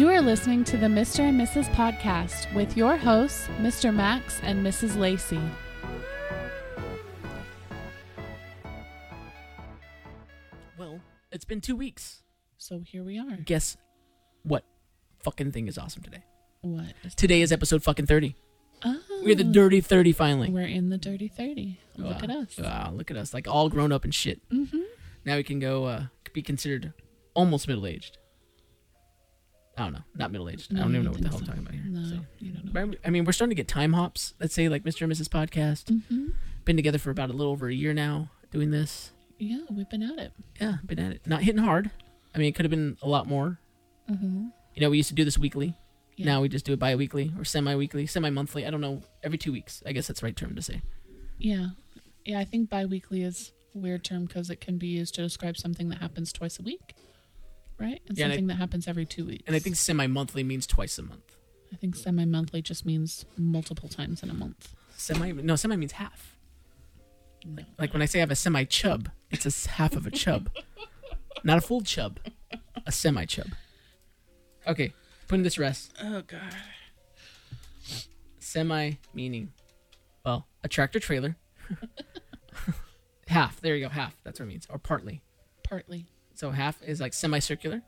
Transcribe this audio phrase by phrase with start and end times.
[0.00, 1.18] You are listening to the Mr.
[1.18, 1.68] and Mrs.
[1.74, 3.94] Podcast with your hosts, Mr.
[3.94, 4.96] Max and Mrs.
[4.96, 5.38] Lacey.
[10.78, 12.22] Well, it's been two weeks.
[12.56, 13.36] So here we are.
[13.44, 13.76] Guess
[14.42, 14.64] what
[15.18, 16.24] fucking thing is awesome today?
[16.62, 16.94] What?
[17.04, 18.34] Is Today is episode fucking 30.
[18.86, 20.48] oh, We're the dirty 30 finally.
[20.48, 21.78] We're in the dirty 30.
[21.98, 22.18] Look Wow.
[22.22, 22.58] at us.
[22.58, 23.34] Wow, look at us.
[23.34, 24.48] Like all grown up and shit.
[24.48, 24.80] Mm-hmm.
[25.26, 26.94] Now we can go, uh, be considered
[27.34, 28.16] almost middle aged.
[29.80, 30.02] I don't know.
[30.14, 30.74] Not middle aged.
[30.74, 31.84] I don't even know what the hell I'm talking about here.
[31.86, 32.18] No, So.
[32.38, 32.94] you don't know.
[33.02, 34.34] I mean, we're starting to get time hops.
[34.38, 35.02] Let's say like Mr.
[35.02, 35.28] and Mrs.
[35.28, 35.84] Podcast.
[35.84, 36.28] Mm-hmm.
[36.66, 39.12] Been together for about a little over a year now doing this.
[39.38, 40.32] Yeah, we've been at it.
[40.60, 41.22] Yeah, been at it.
[41.26, 41.90] Not hitting hard.
[42.34, 43.58] I mean, it could have been a lot more.
[44.10, 44.48] Mm-hmm.
[44.74, 45.74] You know, we used to do this weekly.
[46.16, 46.26] Yeah.
[46.26, 48.66] Now we just do it bi-weekly or semi-weekly, semi-monthly.
[48.66, 49.00] I don't know.
[49.22, 49.82] Every two weeks.
[49.86, 50.82] I guess that's the right term to say.
[51.38, 51.68] Yeah.
[52.26, 55.56] Yeah, I think bi-weekly is a weird term because it can be used to describe
[55.56, 56.94] something that happens twice a week.
[57.80, 58.00] Right?
[58.08, 59.44] And Yeah, and I- something that happens every two weeks.
[59.46, 61.36] And I think semi-monthly means twice a month.
[61.72, 64.74] I think semi-monthly just means multiple times in a month.
[64.96, 66.36] Semi no, semi means half.
[67.46, 67.62] No.
[67.78, 70.50] Like when I say I have a semi chub, it's a half of a chub,
[71.44, 72.18] not a full chub,
[72.86, 73.46] a semi chub.
[74.66, 74.92] Okay,
[75.26, 75.94] putting this rest.
[76.02, 76.54] Oh god.
[78.40, 79.52] Semi meaning,
[80.24, 81.36] well, a tractor trailer.
[83.28, 83.60] half.
[83.60, 83.88] There you go.
[83.90, 84.16] Half.
[84.24, 85.22] That's what it means, or partly.
[85.62, 86.06] Partly.
[86.40, 87.82] So half is like semicircular,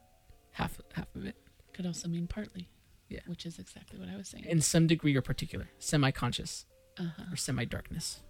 [0.50, 1.36] half half of it,
[1.72, 2.68] Could also mean partly.
[3.08, 3.20] Yeah.
[3.24, 4.44] Which is exactly what I was saying.
[4.44, 6.66] in some degree or particular, semi-conscious
[6.98, 7.32] uh-huh.
[7.32, 8.20] or semi-darkness.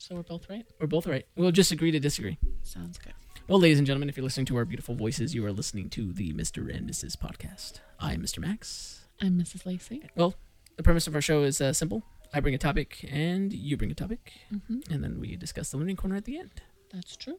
[0.00, 0.64] So we're both right?
[0.80, 1.26] We're both right.
[1.36, 2.38] We'll just agree to disagree.
[2.62, 3.12] Sounds good.
[3.48, 6.10] Well, ladies and gentlemen, if you're listening to our beautiful voices, you are listening to
[6.10, 6.74] the Mr.
[6.74, 7.14] and Mrs.
[7.18, 7.80] podcast.
[8.00, 8.38] I am Mr.
[8.38, 9.04] Max.
[9.20, 9.66] I'm Mrs.
[9.66, 10.04] Lacey.
[10.16, 10.36] Well,
[10.78, 12.02] the premise of our show is uh, simple.
[12.32, 14.90] I bring a topic, and you bring a topic, Mm-hmm.
[14.90, 16.62] and then we discuss the learning corner at the end.
[16.94, 17.38] That's true.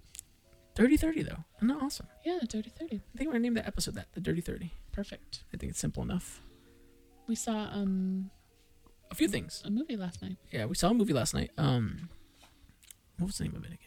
[0.78, 1.44] Dirty 30, though.
[1.58, 2.06] Isn't that awesome?
[2.24, 2.86] Yeah, Dirty 30.
[2.86, 4.72] I think we're going to name that episode that, the Dirty 30.
[4.92, 5.44] Perfect.
[5.54, 6.40] I think it's simple enough.
[7.28, 8.30] We saw um
[9.12, 9.64] A few things.
[9.66, 10.38] a movie last night.
[10.52, 11.50] Yeah, we saw a movie last night.
[11.58, 12.10] Um,
[13.18, 13.80] What was the name of it again?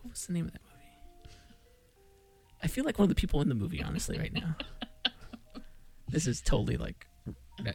[0.00, 0.72] What was the name of that movie?
[2.62, 4.56] I feel like one of the people in the movie, honestly, right now.
[6.08, 7.06] this is totally like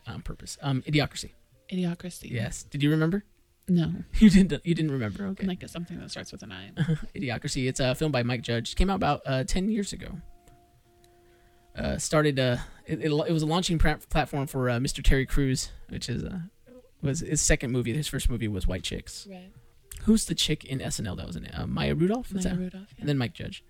[0.07, 0.57] on purpose.
[0.61, 1.31] Um, Idiocracy.
[1.71, 2.31] Idiocracy.
[2.31, 2.63] Yes.
[2.63, 3.23] Did you remember?
[3.67, 3.93] No.
[4.19, 4.65] You didn't.
[4.65, 5.25] You didn't remember.
[5.27, 5.45] Okay.
[5.45, 6.71] Like it's something that starts with an I.
[7.15, 7.67] Idiocracy.
[7.67, 8.75] It's a film by Mike Judge.
[8.75, 10.09] Came out about uh, ten years ago.
[11.77, 12.39] Uh, started.
[12.39, 15.03] Uh, it, it, it was a launching platform for uh, Mr.
[15.03, 16.39] Terry Crews, which is uh,
[17.01, 17.93] was his second movie.
[17.93, 19.27] His first movie was White Chicks.
[19.29, 19.51] Right.
[20.03, 21.51] Who's the chick in SNL that was in it?
[21.53, 22.33] Uh, Maya Rudolph.
[22.33, 22.87] Maya Rudolph.
[22.91, 23.01] Yeah.
[23.01, 23.63] And then Mike Judge.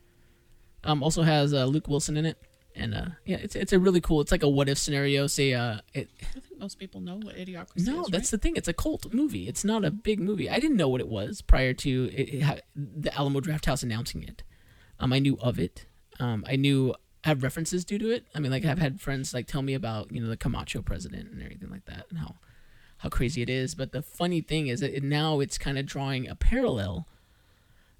[0.83, 2.37] Um, also has uh, Luke Wilson in it,
[2.77, 4.21] and uh, yeah, it's it's a really cool.
[4.21, 5.27] It's like a what if scenario.
[5.27, 8.07] Say, uh, it, I think most people know what Idiocracy no, is.
[8.07, 8.55] that's the thing.
[8.55, 9.47] It's a cult movie.
[9.47, 10.49] It's not a big movie.
[10.49, 14.23] I didn't know what it was prior to it, it ha- the Alamo Drafthouse announcing
[14.23, 14.43] it.
[14.99, 15.85] Um, I knew of it.
[16.19, 18.25] Um, I knew I have references due to it.
[18.33, 21.31] I mean, like I've had friends like tell me about you know the Camacho president
[21.31, 22.35] and everything like that, and how
[22.99, 23.75] how crazy it is.
[23.75, 27.07] But the funny thing is that it, now it's kind of drawing a parallel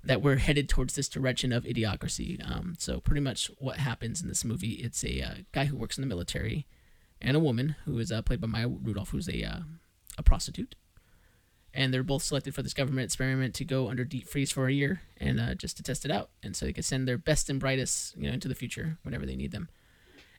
[0.07, 2.39] that we're headed towards this direction of idiocracy.
[2.49, 5.97] Um, so pretty much what happens in this movie, it's a uh, guy who works
[5.97, 6.65] in the military
[7.21, 9.59] and a woman who is uh, played by Maya Rudolph, who's a uh,
[10.17, 10.75] a prostitute,
[11.73, 14.73] and they're both selected for this government experiment to go under deep freeze for a
[14.73, 17.49] year and uh, just to test it out, and so they can send their best
[17.49, 19.69] and brightest, you know, into the future whenever they need them.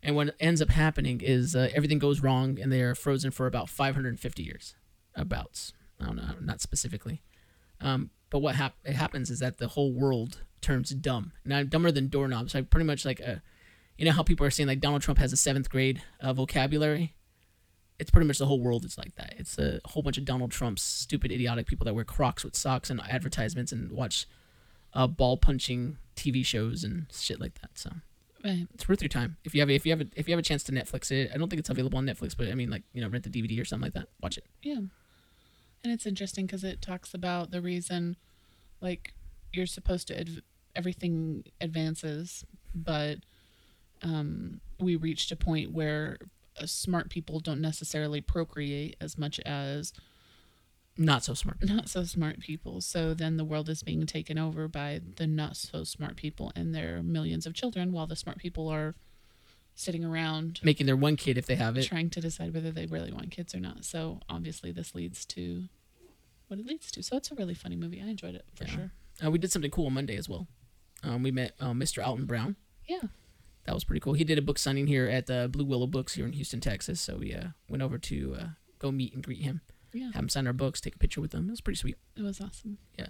[0.03, 3.47] And what ends up happening is uh, everything goes wrong, and they are frozen for
[3.47, 4.75] about 550 years,
[5.15, 5.73] abouts.
[6.01, 7.23] I don't know, not specifically.
[7.81, 11.33] Um, but what hap- it happens is that the whole world turns dumb.
[11.45, 12.55] Now, I'm dumber than doorknobs.
[12.55, 13.43] I pretty much like a,
[13.97, 17.15] you know how people are saying like Donald Trump has a seventh grade uh, vocabulary.
[17.99, 19.35] It's pretty much the whole world is like that.
[19.39, 22.91] It's a whole bunch of Donald Trump's stupid, idiotic people that wear Crocs with socks
[22.91, 24.27] and advertisements and watch
[24.95, 27.71] uh, ball punching TV shows and shit like that.
[27.75, 27.91] So
[28.73, 30.43] it's worth your time if you have if you have a, if you have a
[30.43, 31.31] chance to Netflix it.
[31.35, 33.31] I don't think it's available on Netflix, but I mean like you know rent the
[33.31, 34.09] DVD or something like that.
[34.23, 34.45] Watch it.
[34.63, 34.81] Yeah.
[35.85, 38.17] And it's interesting because it talks about the reason,
[38.81, 39.15] like,
[39.53, 40.43] you're supposed to adv-
[40.75, 42.45] everything advances,
[42.75, 43.19] but
[44.03, 46.19] um, we reached a point where
[46.61, 49.93] uh, smart people don't necessarily procreate as much as
[50.97, 51.59] Not so smart.
[51.63, 52.81] not so smart people.
[52.81, 56.75] So then the world is being taken over by the not so smart people and
[56.75, 58.95] their millions of children, while the smart people are
[59.79, 61.85] sitting around Making their one kid if they have it.
[61.87, 63.85] trying to decide whether they really want kids or not.
[63.85, 65.65] So obviously, this leads to
[66.49, 67.03] what it leads to.
[67.03, 68.03] So it's a really funny movie.
[68.03, 68.71] I enjoyed it for Yeah.
[68.71, 68.93] sure.
[69.25, 70.49] Uh, we did something cool on Monday as well.
[71.05, 72.05] Um, we met uh, Mr.
[72.05, 72.57] Alton Brown.
[72.89, 73.03] Yeah.
[73.65, 74.15] That was pretty cool.
[74.15, 77.01] He did a book signing here at the Blue Willow Books here in Houston, Texas.
[77.01, 78.47] So we uh, went over to uh,
[78.79, 79.61] go meet and greet him,
[79.93, 80.07] Yeah.
[80.07, 81.47] have him sign our books, take a picture with him.
[81.49, 81.97] It was pretty sweet.
[82.17, 82.79] It was awesome.
[82.99, 83.09] Yeah.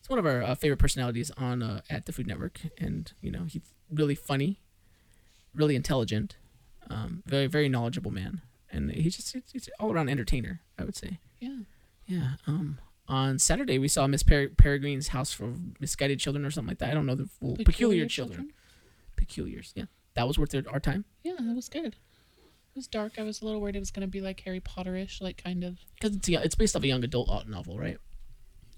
[0.00, 3.30] It's one of our uh, favorite personalities on uh, at the Food Network, and you
[3.30, 4.60] know he's really funny,
[5.54, 6.36] really intelligent,
[6.88, 10.60] um, very very knowledgeable man, and he's just he's, he's all around entertainer.
[10.78, 11.18] I would say.
[11.40, 11.58] Yeah.
[12.06, 12.30] Yeah.
[12.46, 12.78] Um.
[13.08, 16.90] On Saturday, we saw Miss Per- Peregrine's House for Misguided Children or something like that.
[16.90, 18.52] I don't know the full peculiar, children.
[19.16, 19.72] Peculiars.
[19.74, 19.86] Yeah.
[20.14, 21.86] That was worth our time Yeah, it was good.
[21.86, 23.14] It was dark.
[23.18, 25.64] I was a little worried it was going to be like Harry Potter-ish, like kind
[25.64, 25.78] of.
[26.00, 27.98] because it's yeah, it's based off a young adult art novel, right?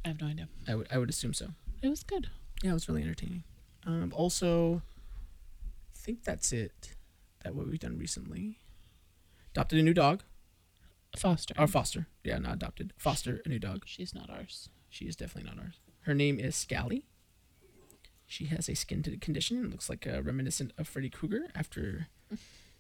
[0.05, 0.49] I have no idea.
[0.67, 1.49] I would I would assume so.
[1.83, 2.29] It was good.
[2.63, 3.45] Yeah, it was really entertaining.
[3.87, 4.81] Um, also,
[6.02, 6.94] think that's it.
[7.44, 8.58] That what we've done recently.
[9.52, 10.22] Adopted a new dog.
[11.16, 11.54] Foster.
[11.58, 12.06] Or foster.
[12.25, 12.93] Yeah, not adopted.
[12.96, 13.82] Foster a new dog.
[13.87, 14.69] She's not ours.
[14.88, 15.75] She is definitely not ours.
[16.02, 17.04] Her name is Scally.
[18.26, 19.70] She has a skin condition.
[19.70, 22.08] Looks like uh, reminiscent of Freddy Krueger after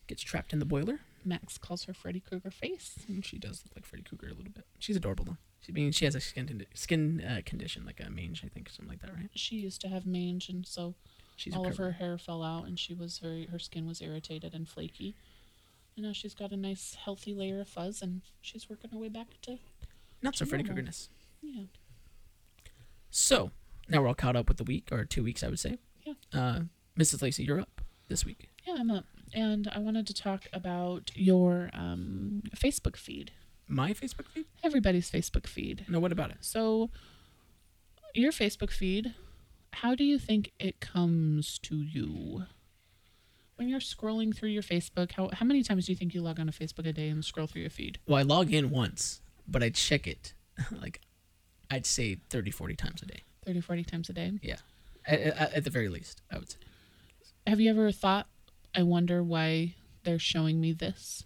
[0.06, 1.00] gets trapped in the boiler.
[1.24, 2.98] Max calls her Freddy Krueger face.
[3.06, 4.64] And she does look like Freddy Krueger a little bit.
[4.78, 5.36] She's adorable though.
[5.60, 8.68] She I mean she has a skin skin uh, condition like a mange, I think,
[8.68, 9.30] something like that, right?
[9.34, 10.94] She used to have mange, and so
[11.42, 14.54] She's all of her hair fell out, and she was very her skin was irritated
[14.54, 15.16] and flaky.
[15.96, 19.08] And now she's got a nice healthy layer of fuzz, and she's working her way
[19.08, 19.58] back to
[20.22, 20.62] not so Freddy.
[20.62, 21.08] Kruegerness.
[21.42, 21.64] yeah.
[23.10, 23.50] So
[23.88, 25.78] now we're all caught up with the week or two weeks, I would say.
[26.04, 26.14] Yeah.
[26.32, 26.60] Uh,
[26.96, 27.22] Mrs.
[27.22, 28.48] Lacey, you're up this week.
[28.64, 33.32] Yeah, I'm up, and I wanted to talk about your um, Facebook feed,
[33.66, 34.46] My Facebook feed?
[34.62, 35.86] everybody's Facebook feed.
[35.88, 36.38] No, what about it?
[36.42, 36.90] So,
[38.14, 39.14] your Facebook feed,
[39.72, 42.44] how do you think it comes to you?
[43.56, 46.40] When you're scrolling through your Facebook, how, how many times do you think you log
[46.40, 47.98] on to Facebook a day and scroll through your feed?
[48.06, 50.34] Well, I log in once, but I check it
[50.80, 51.00] like
[51.70, 53.22] I'd say 30, 40 times a day.
[53.46, 54.32] 30, 40 times a day?
[54.42, 54.56] Yeah.
[55.06, 56.58] At, at, at the very least, I would say.
[57.46, 58.26] Have you ever thought,
[58.74, 59.74] I wonder why
[60.04, 61.24] they're showing me this?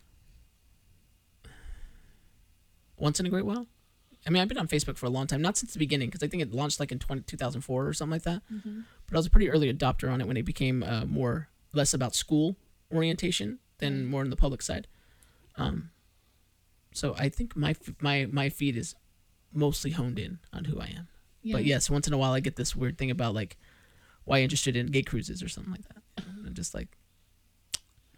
[2.96, 3.66] Once in a great while.
[4.26, 6.23] I mean, I've been on Facebook for a long time, not since the beginning, because
[6.23, 8.43] I think it launched like in 20, 2004 or something like that.
[9.06, 11.94] But I was a pretty early adopter on it when it became uh, more less
[11.94, 12.56] about school
[12.93, 14.88] orientation than more on the public side.
[15.56, 15.90] Um,
[16.93, 18.94] so I think my my my feed is
[19.52, 21.08] mostly honed in on who I am.
[21.52, 23.56] But yes, once in a while I get this weird thing about like
[24.25, 26.02] why interested in gay cruises or something like that.
[26.44, 26.88] I'm just like,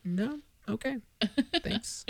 [0.04, 0.38] no,
[0.68, 0.96] okay,
[1.62, 2.06] thanks.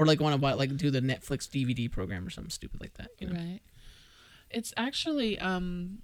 [0.00, 2.94] Or like want to buy like do the Netflix DVD program or something stupid like
[2.94, 3.10] that.
[3.18, 3.60] You know, Right.
[4.50, 5.98] It's actually, um,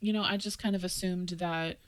[0.00, 1.78] you know, I just kind of assumed that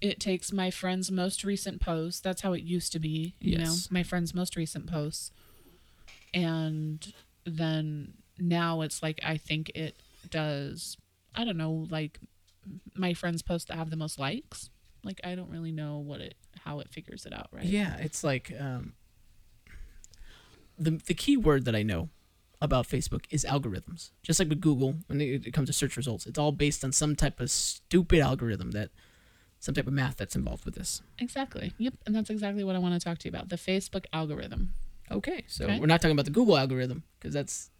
[0.00, 2.20] it takes my friend's most recent posts.
[2.20, 3.34] That's how it used to be.
[3.40, 3.60] You Yes.
[3.90, 5.32] know, my friend's most recent posts.
[6.32, 7.12] And
[7.44, 9.96] then now it's like, I think it
[10.28, 10.96] does,
[11.34, 12.18] I don't know, like
[12.94, 14.70] my friend's post that have the most likes.
[15.02, 17.64] Like, I don't really know what it, how it figures it out, right?
[17.64, 18.94] Yeah, it's like um,
[20.78, 22.08] the the key word that I know
[22.60, 24.10] about Facebook is algorithms.
[24.22, 27.14] Just like with Google, when it, comes to search results, it's all based on some
[27.14, 28.90] type of stupid algorithm that
[29.60, 31.02] some type of math that's involved with this.
[31.18, 31.72] Exactly.
[31.78, 31.94] Yep.
[32.06, 34.72] And that's exactly what I want to talk to you about the Facebook algorithm.
[35.10, 35.78] Okay, so Okay.
[35.78, 37.70] we're not talking about the Google algorithm because that's.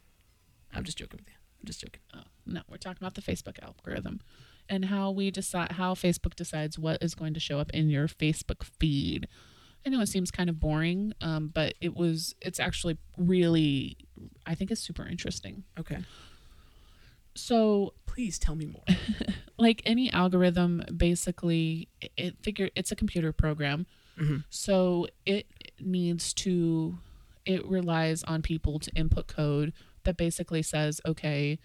[0.74, 1.34] I'm just joking with you.
[1.60, 2.00] I'm just joking.
[2.14, 4.20] Oh, no, we're talking about the Facebook algorithm
[4.68, 8.08] and how we decide how Facebook decides what is going to show up in your
[8.08, 9.28] Facebook feed.
[9.86, 12.34] I know it seems kind of boring, um, but it was.
[12.40, 13.96] It's actually really,
[14.46, 15.64] I think, it's super interesting.
[15.78, 15.98] Okay,
[17.36, 18.84] So, please tell me more.
[19.58, 23.86] like any algorithm, basically, it- it figure it's a computer program,
[24.18, 24.44] Mhm.
[24.50, 25.46] so it
[25.80, 26.98] needs to.
[27.44, 29.72] It relies on people to input code
[30.04, 31.58] that basically says, okay,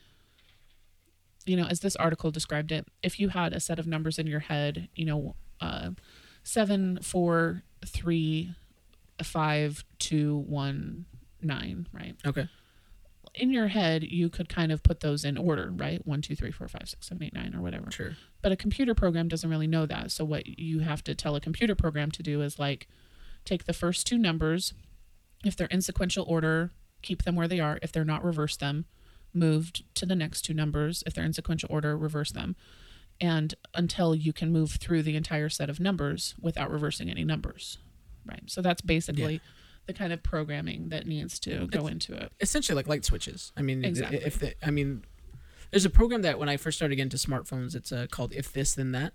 [1.45, 4.27] you know, as this article described it, if you had a set of numbers in
[4.27, 5.91] your head, you know, uh,
[6.43, 8.53] seven, four, three,
[9.24, 11.05] five, two, one,
[11.41, 12.15] nine, right?
[12.25, 12.48] Okay,
[13.36, 16.05] In your head, you could kind of put those in order, right?
[16.05, 17.91] One, two, three, four, five, six, seven, eight, nine, or whatever.
[17.91, 18.15] sure.
[18.41, 20.12] But a computer program doesn't really know that.
[20.12, 22.88] So what you have to tell a computer program to do is like
[23.45, 24.74] take the first two numbers,
[25.45, 26.71] if they're in sequential order,
[27.01, 27.79] keep them where they are.
[27.81, 28.86] If they're not, reverse them.
[29.33, 31.03] moved to the next two numbers.
[31.05, 32.55] If they're in sequential order, reverse them.
[33.21, 37.77] And until you can move through the entire set of numbers without reversing any numbers.
[38.25, 38.43] Right.
[38.47, 39.41] So that's basically
[39.88, 42.31] the kind of programming that needs to go into it.
[42.39, 43.51] essentially like light switches.
[43.57, 44.19] I mean, Exactly.
[44.19, 45.03] if the, I mean,
[45.71, 48.53] there's a program that when I first started getting into smartphones, it's uh, called If
[48.53, 49.13] This Then That.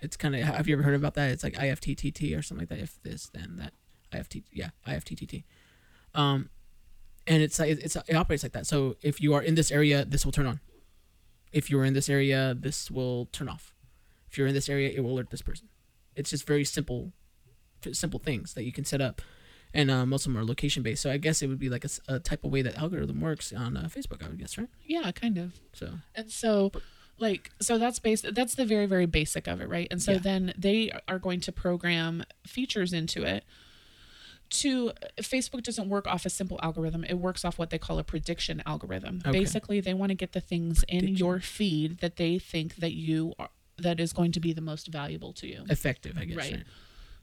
[0.00, 1.30] It's kind of have you ever heard about that?
[1.30, 2.82] It's like IFTTT or something like that.
[2.82, 3.72] If this then that,
[4.12, 5.44] IFT yeah IFTTT.
[6.14, 6.50] Um,
[7.26, 8.66] and it's like it's it operates like that.
[8.66, 10.60] So if you are in this area, this will turn on.
[11.56, 13.72] If you're in this area, this will turn off.
[14.30, 15.68] If you're in this area, it will alert this person.
[16.14, 17.12] It's just very simple,
[17.92, 19.22] simple things that you can set up
[19.74, 21.02] and uh, most of them are location based.
[21.02, 23.76] So I guess it would be like a type of way that algorithm works on
[23.76, 24.24] uh, Facebook.
[24.24, 24.68] I would guess, right?
[24.84, 25.60] Yeah, kind of.
[25.72, 26.72] So And so
[27.18, 29.88] like so that's based that's the very very basic of it, right?
[29.90, 30.18] And so Yeah.
[30.18, 33.44] then they are going to program features into it
[34.50, 37.04] to Facebook doesn't work off a simple algorithm.
[37.04, 39.22] It works off what they call a prediction algorithm.
[39.26, 39.38] Okay.
[39.38, 43.34] Basically, they want to get the things in your feed that they think that you
[43.38, 43.48] are
[43.78, 45.64] that is going to be the most valuable to you.
[45.68, 46.36] effective, I guess.
[46.36, 46.52] Right.
[46.54, 46.64] Right.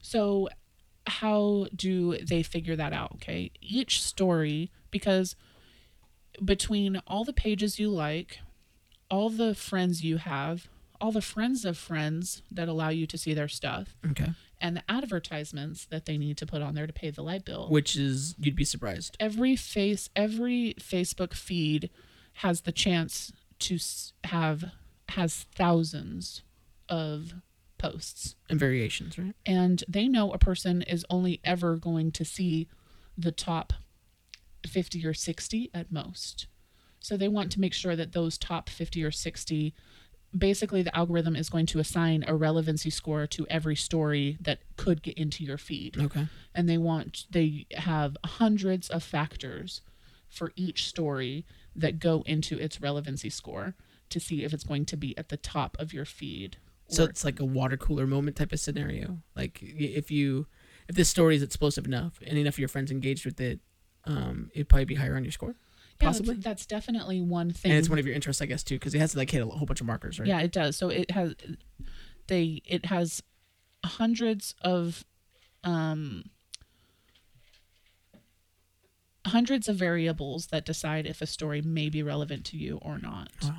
[0.01, 0.49] So,
[1.07, 3.13] how do they figure that out?
[3.15, 3.51] Okay.
[3.59, 5.35] Each story, because
[6.43, 8.39] between all the pages you like,
[9.09, 10.67] all the friends you have,
[11.01, 14.31] all the friends of friends that allow you to see their stuff, Okay.
[14.63, 17.67] And the advertisements that they need to put on there to pay the light bill.
[17.69, 19.17] Which is you'd be surprised.
[19.19, 21.89] every face, every Facebook feed
[22.37, 23.77] has the chance to
[24.23, 24.71] have
[25.09, 26.41] has thousands
[26.89, 27.33] of
[27.77, 29.35] posts And variations, right?
[29.45, 32.67] and they know a person is only ever going to see
[33.17, 33.73] the top
[34.65, 36.47] 50 or 60 at most.
[37.01, 39.73] So they want to make sure that those top 50 or 60
[40.35, 45.03] basically the algorithm is going to assign a relevancy score to every story that could
[45.03, 45.97] get into your feed.
[45.99, 46.27] Okay.
[46.55, 49.81] And they want they have hundreds of factors
[50.27, 53.75] for each story that go into its relevancy score
[54.09, 56.57] to see if it's going to be at the top of your feed.
[56.89, 59.19] So it's like a water cooler moment type of scenario.
[59.35, 60.47] Like if you
[60.87, 63.59] if this story is explosive enough and enough of your friends engaged with it,
[64.05, 65.55] um, it'd probably be higher on your score.
[66.03, 66.33] Yeah, Possibly.
[66.35, 67.71] that's, that's definitely one thing.
[67.71, 69.41] And it's one of your interests, I guess, too, because it has to like hit
[69.41, 70.27] a whole bunch of markers, right?
[70.27, 70.75] Yeah, it does.
[70.75, 71.33] So it has
[72.27, 73.23] they it has
[73.85, 75.05] hundreds of
[75.63, 76.25] um
[79.25, 83.29] hundreds of variables that decide if a story may be relevant to you or not.
[83.41, 83.55] Wow.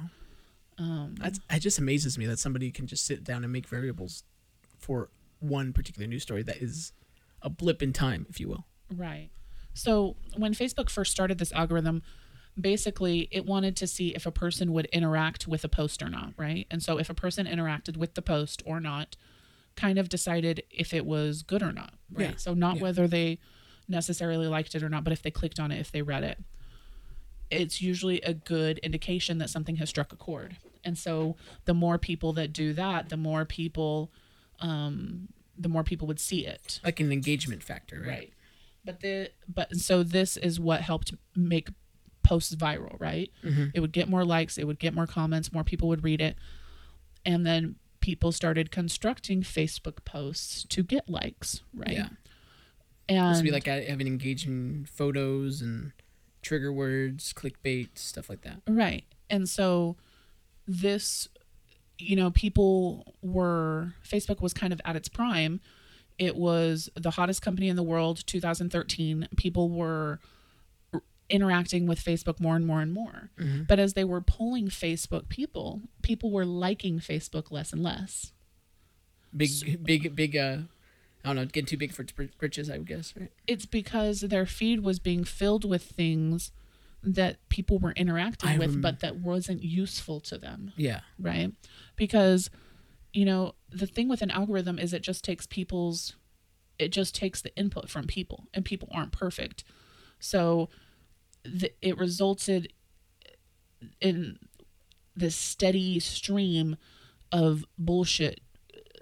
[0.77, 4.23] Um That's it just amazes me that somebody can just sit down and make variables
[4.79, 5.09] for
[5.41, 6.93] one particular news story that is
[7.41, 8.67] a blip in time, if you will.
[8.95, 9.31] Right.
[9.73, 12.03] So when Facebook first started this algorithm,
[12.61, 16.33] basically it wanted to see if a person would interact with a post or not,
[16.37, 16.67] right?
[16.71, 19.17] And so if a person interacted with the post or not,
[19.77, 22.31] kind of decided if it was good or not, right?
[22.31, 22.37] Yeah.
[22.37, 22.83] So not Yeah.
[22.83, 23.39] whether they
[23.89, 26.39] necessarily liked it or not, but if they clicked on it, if they read it.
[27.51, 30.57] It's usually a good indication that something has struck a chord.
[30.85, 34.13] And so the more people that do that, the more people
[34.61, 36.81] um the more people would see it.
[36.85, 38.09] Like an engagement factor, right?
[38.09, 38.33] Right.
[38.85, 41.69] But the but so this is what helped make
[42.25, 43.31] posts viral, right?
[43.45, 43.67] Mm-hmm.
[43.75, 46.37] It would get more likes, it would get more comments, more people would read it.
[47.25, 51.93] And then people started constructing Facebook posts to get likes, right?
[51.93, 52.09] Yeah.
[53.09, 55.93] And be like having engaging photos and
[56.43, 58.63] trigger words, clickbait, stuff like that.
[58.67, 59.05] Right.
[59.31, 59.97] And so
[60.67, 61.29] this,
[61.99, 65.61] you know, people were, Facebook was kind of at its prime.
[66.19, 69.29] It was the hottest company in the world, 2013.
[69.37, 70.21] People were
[71.31, 73.31] interacting with Facebook more and more and more.
[73.67, 78.33] But as they were pulling Facebook people, people were liking Facebook less and less.
[79.37, 80.37] Big, big, big.
[80.37, 80.59] Uh,
[81.25, 83.33] I don't know, getting too big for its britches, I would guess, right?
[83.47, 86.53] It's because their feed was being filled with things
[87.03, 90.73] that people were interacting I with, but that wasn't useful to them.
[90.77, 91.01] Yeah.
[91.19, 91.53] right?
[91.97, 92.51] Because,
[93.15, 96.15] you know, the thing with an algorithm is it just takes people's,
[96.79, 99.65] it just takes the input from people, and people aren't perfect.
[100.19, 100.69] So
[101.45, 102.73] the, it resulted
[104.01, 104.39] in
[105.17, 106.77] this steady stream
[107.33, 108.41] of bullshit,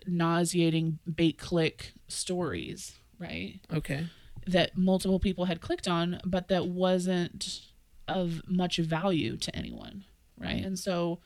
[0.06, 3.60] nauseating bait click stories, right?
[3.72, 4.06] Okay.
[4.46, 7.60] That multiple people had clicked on, but that wasn't
[8.08, 10.04] of much value to anyone,
[10.36, 10.64] right?
[10.64, 11.20] And so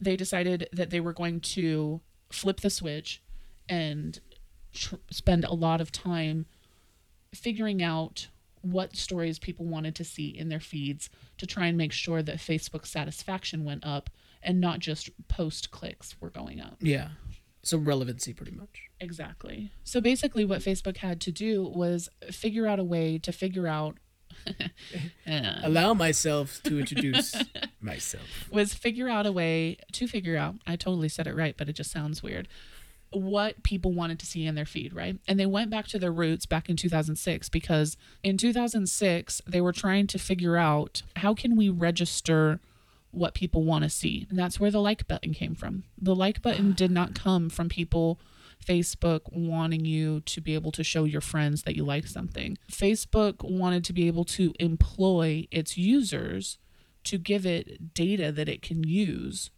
[0.00, 2.00] they decided that they were going to
[2.30, 3.22] flip the switch
[3.68, 4.18] and
[4.72, 6.46] tr- spend a lot of time
[7.34, 8.28] figuring out
[8.62, 12.36] what stories people wanted to see in their feeds to try and make sure that
[12.36, 14.10] Facebook satisfaction went up
[14.42, 16.76] and not just post clicks were going up.
[16.80, 17.08] Yeah.
[17.62, 18.82] So relevancy, pretty much.
[19.00, 19.70] Exactly.
[19.84, 23.98] So basically, what Facebook had to do was figure out a way to figure out
[25.26, 27.34] Uh, Allow myself to introduce
[27.80, 28.48] myself.
[28.50, 31.74] was figure out a way to figure out i totally said it right but it
[31.74, 32.48] just sounds weird
[33.12, 35.18] what people wanted to see in their feed right?
[35.28, 39.72] And they went back to their roots back in 2006 because in 2006 they were
[39.72, 42.60] trying to figure out how can we register
[43.10, 44.26] what people want to see?
[44.30, 45.84] And that's where the like button came from.
[46.00, 48.18] The like button did not come from people
[48.64, 52.56] Facebook wanting you to be able to show your friends that you like something.
[52.70, 56.58] Facebook wanted to be able to employ its users
[57.04, 59.50] to give it data that it can use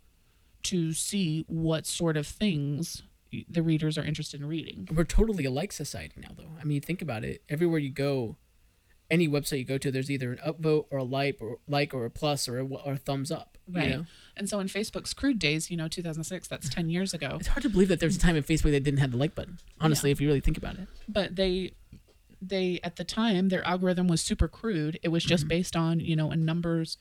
[0.65, 3.03] to see what sort of things
[3.49, 4.89] the readers are interested in reading.
[4.95, 6.51] We're totally a like society now, though.
[6.61, 7.43] I mean, think about it.
[7.49, 8.37] Everywhere you go,
[9.11, 12.05] any website you go to, there's either an upvote or a like or like or
[12.05, 13.59] a plus or a, or a thumbs up.
[13.69, 13.91] you Right.
[13.91, 14.07] know?
[14.37, 17.37] And so in Facebook's crude days, you know, 2006, that's 10 years ago.
[17.39, 19.17] It's hard to believe that there was a time in Facebook that didn't have the
[19.19, 19.59] like button.
[19.81, 20.89] Honestly, if you really think about it.
[21.09, 21.73] but they
[22.43, 25.29] they at the time their algorithm was super crude it was Mm-hmm.
[25.31, 26.99] just based on you know in numbers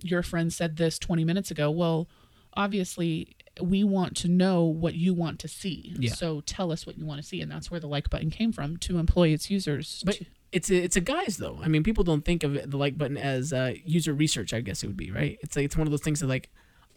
[0.00, 2.08] your friend said this 20 minutes ago well
[2.54, 6.12] obviously we want to know what you want to see Yeah.
[6.14, 8.52] so tell us what you want to see and that's where the like button came
[8.52, 11.60] from to employ its users But to- it's a, it's a guise though.
[11.62, 14.52] I mean, people don't think of it, the like button as uh, user research.
[14.52, 15.38] I guess it would be right.
[15.42, 16.50] It's like it's one of those things that like,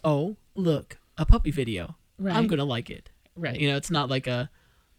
[0.03, 1.95] oh look, a puppy video.
[2.25, 3.11] I'm gonna like it.
[3.35, 4.49] right You know, it's not like a,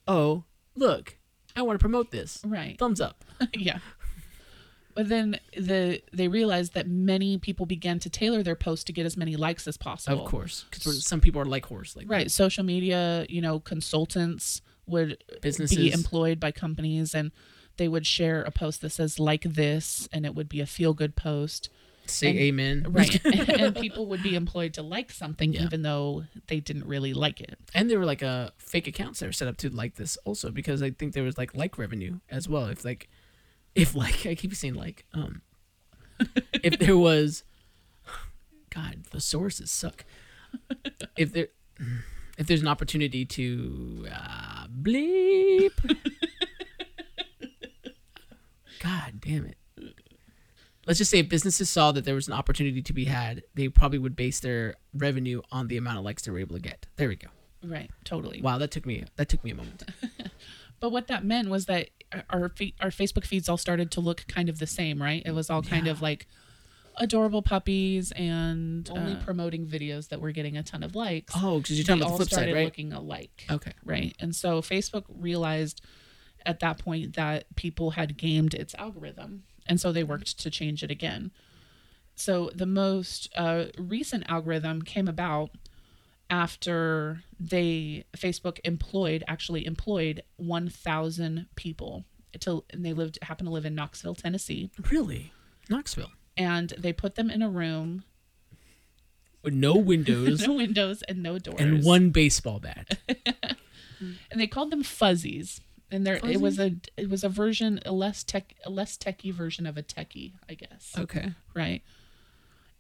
[0.07, 0.45] oh
[0.77, 1.17] look,
[1.57, 2.43] I want to promote this.
[2.47, 3.25] right Thumbs up.
[3.55, 3.79] yeah
[4.95, 9.05] but then the they realized that many people began to tailor their posts to get
[9.07, 12.31] as many likes as possible Of course, because some people are like horse, like right
[12.31, 15.77] social media you know consultants would Businesses.
[15.79, 17.31] be employed by companies and
[17.77, 20.95] they would share a post that says like this and it would be a feel
[20.95, 21.71] good post
[22.07, 22.87] say and- amen.
[22.91, 23.25] right
[23.61, 25.63] and people would be employed to like something Yeah.
[25.65, 29.27] even though they didn't really like it And there were like uh, fake accounts that
[29.27, 32.19] were set up to like this also because I think there was like like revenue
[32.29, 32.67] as well.
[32.67, 33.09] If like,
[33.75, 35.43] if like I keep saying like, um,
[36.63, 37.45] if there was,
[38.71, 40.05] God, the sources suck.
[41.17, 41.49] If there,
[42.39, 45.73] if there's an opportunity to uh, bleep,
[48.81, 49.57] God damn it.
[50.87, 53.69] Let's just say if businesses saw that there was an opportunity to be had, they
[53.69, 56.87] probably would base their revenue on the amount of likes they were able to get.
[56.97, 57.29] There we go.
[57.65, 59.83] right totally Wow, that took me that took me a moment.
[60.81, 61.91] but what that meant was that
[62.31, 65.23] our our facebook feeds all started to look kind of the same right?
[65.25, 66.27] It was all kind of like
[66.97, 71.35] adorable puppies and only promoting videos that were getting a ton of likes.
[71.37, 72.65] Oh, because you're talking about the flip started side, right?
[72.65, 73.47] looking alike.
[73.51, 73.73] Okay.
[73.85, 74.15] right?
[74.21, 75.81] And so facebook realized
[76.47, 80.83] at that point that people had gamed its algorithm and so they worked to change
[80.83, 81.31] it again.
[82.15, 85.51] So the most uh, recent algorithm came about
[86.35, 92.05] after they facebook employed actually employed 1000 people
[92.41, 95.33] to, and they lived happened to live in knoxville tennessee Really?
[95.71, 96.11] Knoxville.
[96.37, 98.03] and they put them in a room
[99.45, 102.99] With no windows no windows and no doors and one baseball bat.
[104.01, 105.61] and they called them fuzzies
[105.93, 109.33] and there it was a it was a version a less tech a less techie
[109.33, 111.33] version of a techie i guess Okay.
[111.55, 111.83] right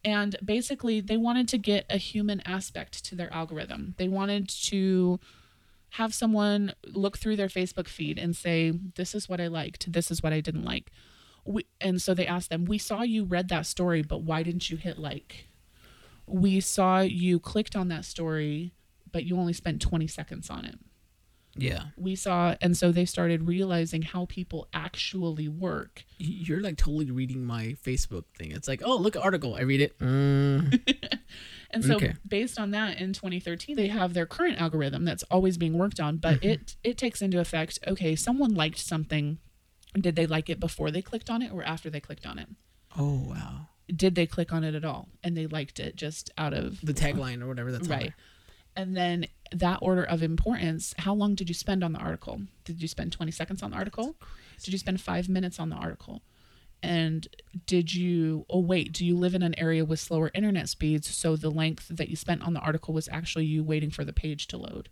[0.04, 3.94] and basically they wanted to get a human aspect to their algorithm.
[3.96, 5.18] They wanted to
[5.90, 9.92] have someone look through their facebook feed and say this is what i liked.
[9.92, 10.90] This is what i didn't like.
[11.46, 14.70] We, and so they asked them we saw you read that story but why didn't
[14.70, 15.46] you hit like?
[16.26, 18.74] We saw you clicked on that story
[19.10, 20.78] but you only spent 20 seconds on it
[21.56, 21.84] Yeah.
[21.96, 27.44] we saw and so they started realizing how people actually work You're like totally reading
[27.44, 28.50] my Facebook thing.
[28.50, 29.54] It's like, oh, look at article.
[29.54, 29.98] I read it.
[29.98, 30.80] Mm.
[31.70, 32.14] and so Okay.
[32.26, 36.16] based on that in 2013 they have their current algorithm that's always being worked on
[36.18, 36.48] but Mm-hmm.
[36.50, 39.38] it it takes into effect okay someone liked something
[39.98, 42.48] did they like it before they clicked on it or after they clicked on it
[42.96, 43.68] Oh wow.
[43.94, 46.94] did they click on it at all and they liked it just out of The
[46.94, 48.12] tagline or whatever that's right
[48.76, 49.26] and then
[49.58, 52.40] that order of importance how long did you spend on the article?
[52.64, 54.16] Did you spend 20 seconds on the article?
[54.62, 56.22] Did you spend five minutes on the article?
[56.82, 57.26] And
[57.66, 61.34] did you oh wait do you live in an area with slower internet speeds so
[61.36, 64.46] the length that you spent on the article was actually you waiting for the page
[64.48, 64.88] to load?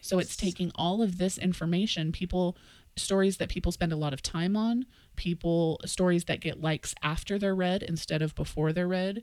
[0.00, 2.56] So it's taking all of this information people
[2.96, 4.84] stories that people spend a lot of time on
[5.16, 9.22] people stories that get likes after they're read instead of before they're read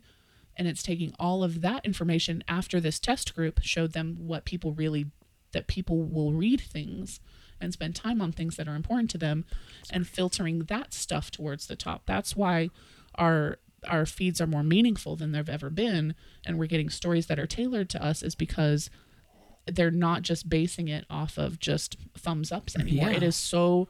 [0.57, 4.71] and it's taking all of that information after this test group showed them what people
[4.73, 5.07] really
[5.51, 7.19] that people will read things
[7.61, 9.45] and spend time on things that are important to them
[9.89, 12.03] and filtering that stuff towards the top.
[12.05, 12.69] That's why
[13.15, 16.15] our our feeds are more meaningful than they've ever been
[16.45, 18.89] and we're getting stories that are tailored to us is because
[19.67, 23.09] they're not just basing it off of just thumbs ups anymore.
[23.09, 23.17] Yeah.
[23.17, 23.87] it is so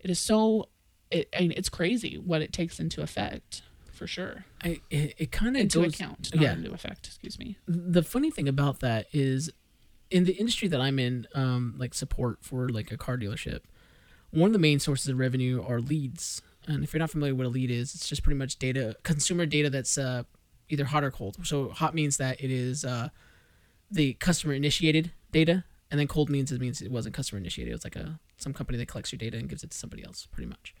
[0.00, 0.68] it is so
[1.10, 3.62] it I mean, it's crazy what it takes into effect
[3.98, 4.44] for sure.
[4.62, 6.52] I it, it kind of Into goes, account, yeah.
[6.52, 7.06] into effect.
[7.06, 7.58] Excuse me.
[7.66, 9.50] the funny thing about that is
[10.10, 13.60] in the industry that I'm in, um, like support for like a car dealership,
[14.30, 16.40] one of the main sources of revenue are leads.
[16.66, 18.96] And if you're not familiar with what a lead is, it's just pretty much data,
[19.02, 20.22] consumer data that's uh,
[20.68, 21.36] either hot or cold.
[21.46, 23.08] So hot means that it is uh,
[23.90, 27.74] the customer initiated data, and then cold means it means it wasn't customer initiated.
[27.74, 30.26] It's like a some company that collects your data and gives it to somebody else,
[30.30, 30.74] pretty much.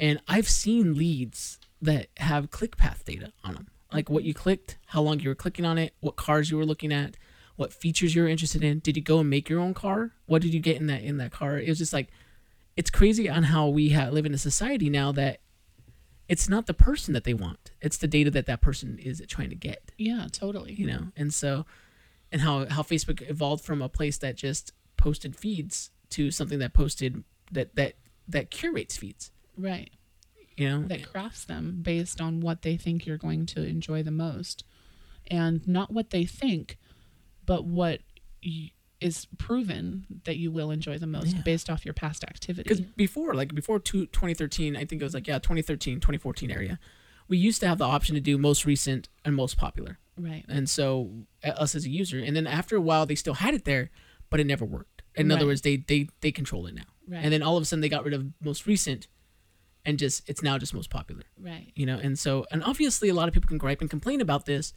[0.00, 4.78] And I've seen leads that have click path data on them, like what you clicked,
[4.86, 7.16] how long you were clicking on it, what cars you were looking at,
[7.56, 8.78] what features you were interested in.
[8.80, 10.12] Did you go and make your own car?
[10.26, 11.58] What did you get in that in that car?
[11.58, 12.08] It was just like,
[12.76, 15.40] it's crazy on how we ha- live in a society now that
[16.28, 19.50] it's not the person that they want; it's the data that that person is trying
[19.50, 20.72] to get Yeah, totally.
[20.72, 21.66] you know and so
[22.32, 26.72] and how how facebook evolved from a place that just posted feeds to something that
[26.72, 27.94] posted that that
[28.28, 29.90] that curates feeds Right.
[30.56, 34.10] you know That crafts them based on what they think you're going to enjoy the
[34.10, 34.64] most.
[35.30, 36.76] And not what they think,
[37.46, 38.00] but what
[38.44, 41.42] y- is proven that you will enjoy the most Yeah.
[41.42, 42.62] based off your past activity.
[42.68, 46.78] because before like before two, 2013 i think it was like yeah 2013 2014 area
[47.28, 50.44] we used to have the option to do most recent and most popular Right.
[50.48, 51.10] and so
[51.42, 53.90] uh, us as a user and then after a while they still had it there
[54.28, 57.24] but it never worked in other words they they they control it now Right.
[57.24, 59.08] and then all of a sudden they got rid of most recent
[59.84, 61.22] and just it's now just most popular.
[61.38, 61.72] Right.
[61.74, 64.46] you know and so and obviously a lot of people can gripe and complain about
[64.46, 64.72] this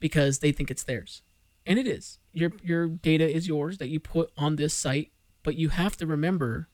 [0.00, 1.22] because they think it's theirs.
[1.66, 2.18] And it is.
[2.32, 6.06] Your your data is yours that you put on this site but you have to
[6.06, 6.68] remember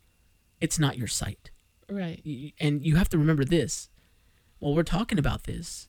[0.60, 1.50] it's not your site.
[1.88, 2.54] Right.
[2.60, 3.88] And you have to remember this.
[4.58, 5.88] While we're talking about this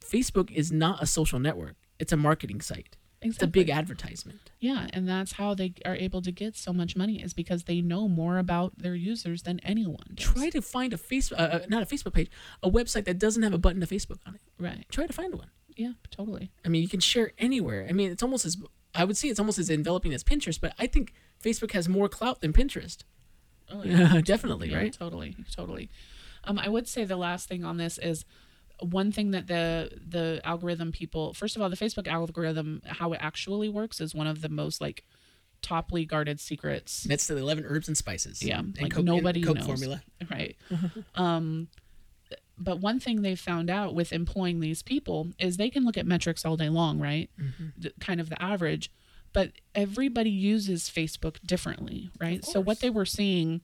[0.00, 1.76] facebook is not a social network.
[1.98, 6.22] It's a marketing site it's a big advertisement Yeah, and that's how they are able
[6.22, 10.06] to get so much money is because they know more about their users than anyone.
[10.14, 10.26] Does.
[10.26, 12.30] try to find a facebook uh, uh, not a facebook page
[12.62, 14.86] a website that doesn't have a button to facebook on it right.
[14.90, 16.50] try to find one Yeah, totally.
[16.64, 17.86] I mean, you can share anywhere.
[17.88, 18.56] I mean, it's almost as
[18.94, 22.08] I would say it's almost as enveloping as Pinterest, but I think Facebook has more
[22.08, 22.98] clout than Pinterest.
[23.70, 24.92] Oh, Yeah, definitely, Yeah, right?
[24.92, 25.90] Totally, totally.
[26.44, 28.24] Um, I would say the last thing on this is
[28.82, 31.32] one thing that the the algorithm people.
[31.34, 34.80] First of all, the Facebook algorithm, how it actually works, is one of the most
[34.80, 35.04] like
[35.62, 37.02] toply guarded secrets.
[37.02, 38.42] To the eleven herbs and spices.
[38.42, 39.66] Yeah, and like Coke, nobody and Coke knows.
[39.66, 40.02] formula.
[40.30, 40.56] Right.
[41.14, 41.68] um,
[42.58, 46.06] but one thing they found out with employing these people is they can look at
[46.06, 47.28] metrics all day long, right?
[47.76, 48.90] The- kind of the average,
[49.32, 52.44] but everybody uses Facebook differently, right?
[52.44, 53.62] So what they were seeing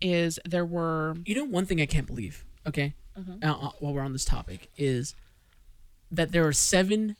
[0.00, 2.44] is there were You know, one thing I can't believe.
[2.66, 5.14] Okay, uh, uh, while we're on this topic, is
[6.10, 7.16] that there are seven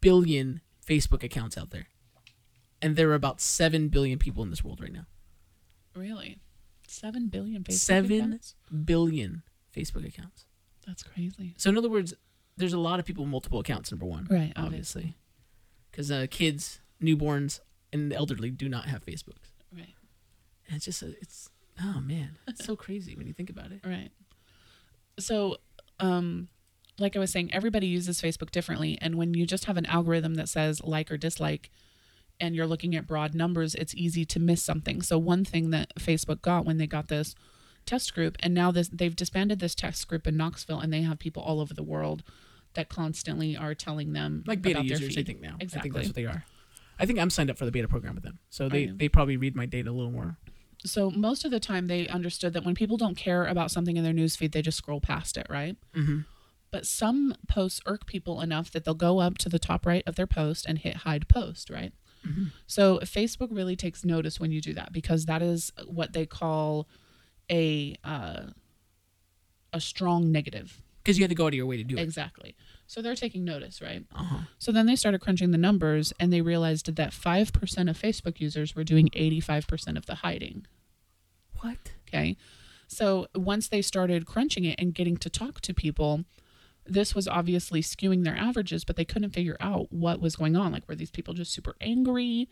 [0.00, 1.86] billion Facebook accounts out there,
[2.80, 5.06] and there are about seven billion people in this world right now.
[5.94, 6.38] really
[6.86, 8.54] seven billion Facebook Seven accounts?
[8.84, 9.42] billion
[9.74, 10.44] Facebook accounts.
[10.86, 11.54] That's crazy.
[11.56, 12.12] So in other words,
[12.56, 13.90] there's a lot of people with multiple accounts.
[13.90, 15.16] Number one, Right, Obviously,
[15.90, 17.60] because uh, kids, newborns,
[17.92, 19.52] and the elderly do not have Facebooks.
[19.74, 19.94] Right.
[20.66, 21.48] And it's just a, it's
[21.82, 23.80] oh man, it's so crazy when you think about it.
[23.84, 24.10] Right.
[25.18, 25.58] So,
[26.00, 26.48] um,
[26.98, 28.98] like I was saying, everybody uses Facebook differently.
[29.00, 31.70] And when you just have an algorithm that says like or dislike,
[32.40, 35.02] and you're looking at broad numbers, it's easy to miss something.
[35.02, 37.34] So, one thing that Facebook got when they got this
[37.86, 41.18] test group, and now this they've disbanded this test group in Knoxville, and they have
[41.18, 42.22] people all over the world
[42.74, 45.56] that constantly are telling them Like beta about their users, I think now.
[45.60, 45.78] Exactly.
[45.78, 46.44] I think that's what they are.
[46.98, 49.36] I think I'm signed up for the beta program with them, so they they probably
[49.36, 50.36] read my data a little more.
[50.84, 54.04] So most of the time they understood that when people don't care about something in
[54.04, 55.76] their newsfeed, they just scroll past it, right?
[55.94, 56.20] Mm-hmm.
[56.70, 60.16] But some posts irk people enough that they'll go up to the top right of
[60.16, 61.92] their post and hit hide post, right?
[62.66, 66.88] So Facebook really takes notice when you do that because that is what they call
[67.50, 68.44] a uh,
[69.72, 70.80] a strong negative.
[71.02, 72.00] Because you had to go out of your way to do it.
[72.00, 72.54] Exactly.
[72.86, 74.04] So they're taking notice, right?
[74.14, 74.40] Uh-huh.
[74.58, 78.74] So then they started crunching the numbers and they realized that 5% of Facebook users
[78.74, 80.66] were doing 85% of the hiding.
[81.60, 81.92] What?
[82.08, 82.36] Okay.
[82.88, 86.24] So once they started crunching it and getting to talk to people,
[86.84, 90.72] this was obviously skewing their averages, but they couldn't figure out what was going on.
[90.72, 92.48] Like, were these people just super angry?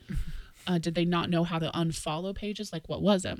[0.67, 2.73] Uh, did they not know how to unfollow pages?
[2.73, 3.39] Like, what was it?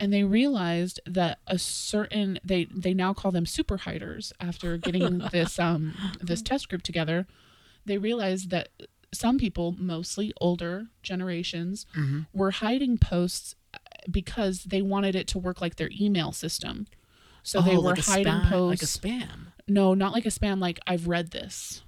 [0.00, 5.18] And they realized that a certain they they now call them super hiders after getting
[5.32, 7.26] this um this test group together.
[7.84, 8.68] They realized that
[9.12, 11.86] some people, mostly older generations,
[12.32, 13.54] were hiding posts
[14.10, 16.86] because they wanted it to work like their email system.
[17.42, 18.82] So they Oh, were like hiding spam, posts.
[19.02, 19.38] like a spam.
[19.66, 20.60] no, not like a spam.
[20.60, 21.82] Like I've read this.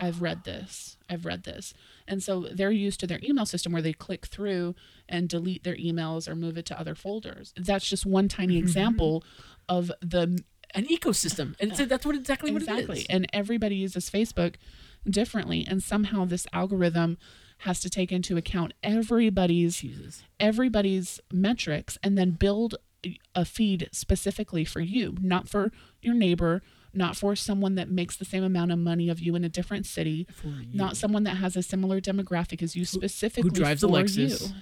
[0.00, 0.96] I've read this.
[1.08, 1.74] I've read this.
[2.08, 4.74] And so they're used to their email system where they click through
[5.08, 7.52] and delete their emails or move it to other folders.
[7.56, 8.64] That's just one tiny mm-hmm.
[8.64, 9.24] example
[9.68, 10.42] of the
[10.74, 13.06] An ecosystem, and it's, that's what exactly, what it exactly.
[13.08, 14.56] And everybody uses Facebook
[15.08, 17.16] differently and somehow this algorithm
[17.58, 20.24] has to take into account everybody's Jesus.
[20.38, 22.74] everybody's metrics and then build
[23.34, 25.70] a feed specifically for you, not for
[26.02, 26.60] your neighbor,
[26.96, 29.86] not for someone that makes the same amount of money of you in a different
[29.86, 30.26] city,
[30.72, 34.48] not someone that has a similar demographic as you specifically drives a for Lexus.
[34.48, 34.54] you.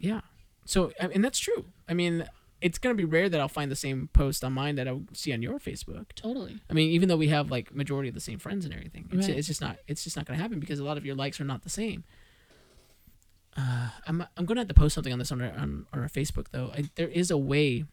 [0.00, 0.20] Yeah.
[0.64, 1.66] So, and that's true.
[1.88, 2.24] I mean,
[2.60, 5.32] it's gonna be rare that I'll find the same post on mine that I'll see
[5.32, 6.12] on your Facebook.
[6.14, 6.58] Totally.
[6.68, 9.28] I mean, even though we have like majority of the same friends and everything, it's,
[9.28, 9.36] Right.
[9.38, 11.44] it's just not it's just not gonna happen because a lot of your likes are
[11.44, 12.04] not the same.
[13.56, 16.08] Uh, I'm I'm gonna have to post something on this on our on, on our
[16.08, 16.70] Facebook though.
[16.74, 17.84] I, there is a way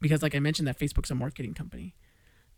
[0.00, 1.94] because, like I mentioned, that Facebook's a marketing company.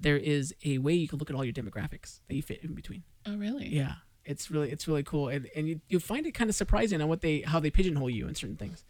[0.00, 2.74] There is a way you can look at all your demographics that you fit in
[2.74, 3.02] between.
[3.26, 3.68] Oh, really?
[3.68, 7.02] Yeah, it's really it's really cool, and and you you find it kind of surprising
[7.02, 8.84] on what they how they pigeonhole you in certain things.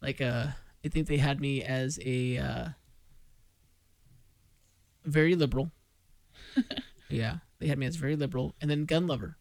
[0.00, 0.48] Like uh,
[0.84, 2.68] I think they had me as a uh,
[5.04, 5.70] very liberal.
[7.08, 9.36] yeah, they had me as very liberal, and then gun lover,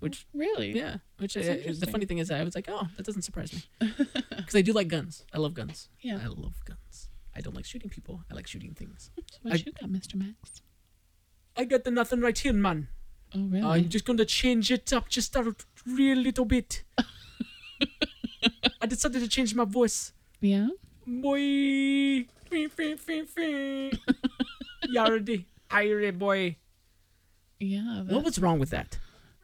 [0.00, 0.72] which Really?
[0.72, 3.52] yeah, which That's uh, the funny thing is I was like, oh, that doesn't surprise
[3.52, 3.92] me,
[4.30, 5.26] because I do like guns.
[5.32, 5.90] I love guns.
[6.00, 6.20] Yeah.
[6.22, 7.10] I love guns.
[7.36, 8.22] I don't like shooting people.
[8.30, 9.10] I like shooting things.
[9.32, 10.14] So what I- you got, Mr.
[10.16, 10.62] Max?
[11.56, 12.88] I got the nothing right here, man.
[13.34, 13.62] Oh, really?
[13.66, 15.54] I'm just going to change it up just a
[15.86, 16.82] real little bit.
[18.80, 20.12] I decided to change my voice.
[20.40, 20.68] yeah.
[21.06, 22.26] Boy.
[22.50, 23.92] Fee, fee, fee, fee.
[24.94, 25.44] Yardy.
[25.70, 26.56] Irie boy.
[27.58, 28.02] Yeah.
[28.06, 28.98] That, What was wrong with that?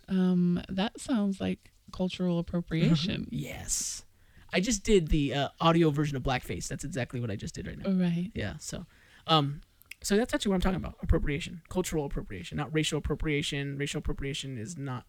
[0.08, 3.26] um, that sounds like cultural appropriation.
[3.30, 4.04] Yes.
[4.52, 6.68] I just did the uh, audio version of blackface.
[6.68, 7.84] That's exactly what I just did right now.
[7.86, 8.30] Oh, right.
[8.34, 8.54] Yeah.
[8.58, 8.86] So,
[9.26, 9.60] um,
[10.02, 10.96] so that's actually what I'm talking about.
[11.02, 13.76] Appropriation, cultural appropriation, not racial appropriation.
[13.76, 15.04] Racial appropriation is not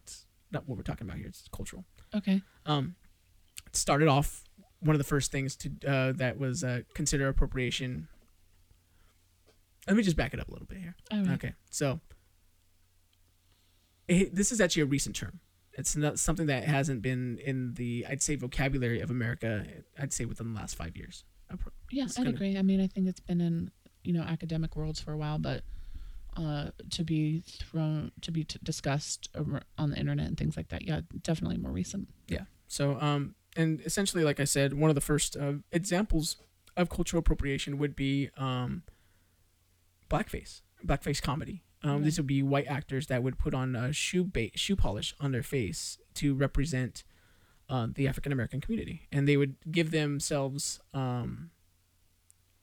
[0.51, 1.27] not what we're talking about here.
[1.27, 1.85] It's cultural.
[2.13, 2.41] Okay.
[2.65, 2.95] um,
[3.67, 4.43] it started off
[4.79, 8.07] one of the first things to uh, that was uh, consider appropriation.
[9.87, 10.95] Let me just back it up a little bit here.
[11.11, 11.29] Right.
[11.31, 11.99] Okay, so
[14.07, 15.39] it, this is actually a recent term.
[15.79, 19.65] It's not something that hasn't been in the I'd say vocabulary of America.
[19.97, 21.23] I'd say within the last five years.
[21.89, 22.57] Yeah, I'd kinda- agree.
[22.57, 23.71] I mean, I think it's been in
[24.03, 25.63] you know academic worlds for a while, but
[26.37, 29.29] uh, to be thrown to be t- discussed
[29.77, 32.07] on the internet and things like that, yeah, definitely more recent.
[32.27, 32.43] Yeah.
[32.67, 36.37] So, um, and essentially, like I said, one of the first uh, examples
[36.77, 38.83] of cultural appropriation would be um,
[40.09, 41.63] blackface, blackface comedy.
[41.81, 45.13] Um, These would be white actors that would put on uh, shoe ba- shoe polish
[45.19, 47.03] on their face to represent
[47.69, 51.51] uh, the African American community, and they would give themselves um,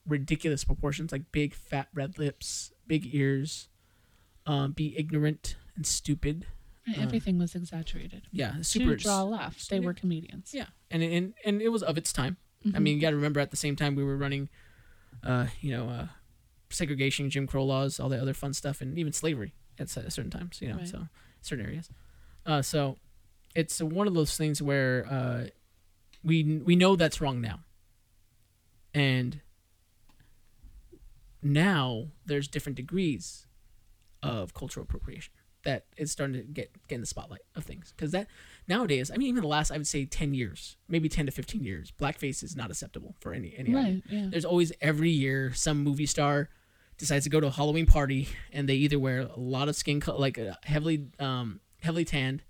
[0.06, 3.68] ridiculous proportions, like big fat red lips, big ears,
[4.46, 6.46] um, be ignorant and stupid.
[6.86, 9.66] Right, Uh, Everything was exaggerated Yeah, super to draw laughs.
[9.68, 10.52] They were comedians.
[10.54, 12.36] yeah, and and and it was of its time.
[12.64, 12.82] I Mhm.
[12.82, 14.48] mean, you got to remember at the same time we were running,
[15.22, 16.08] uh, you know, uh,
[16.70, 20.60] segregation, Jim Crow laws, all that other fun stuff, and even slavery at certain times.
[20.60, 20.88] You know, Right.
[20.88, 21.08] so
[21.42, 21.88] certain areas.
[22.44, 22.96] Uh, so
[23.54, 25.46] it's one of those things where uh,
[26.24, 27.60] we we know that's wrong now,
[28.94, 29.40] and
[31.42, 33.46] now there's different degrees
[34.22, 35.32] of cultural appropriation
[35.66, 38.26] that is starting to get get in the spotlight of things because that
[38.66, 41.62] nowadays i mean even the last i would say 10 years maybe 10 to 15
[41.62, 44.02] years blackface is not acceptable for any any Right.
[44.08, 44.28] Yeah.
[44.30, 46.48] there's always every year some movie star
[46.98, 50.00] decides to go to a halloween party and they either wear a lot of skin
[50.00, 52.42] color like uh, heavily um heavily tanned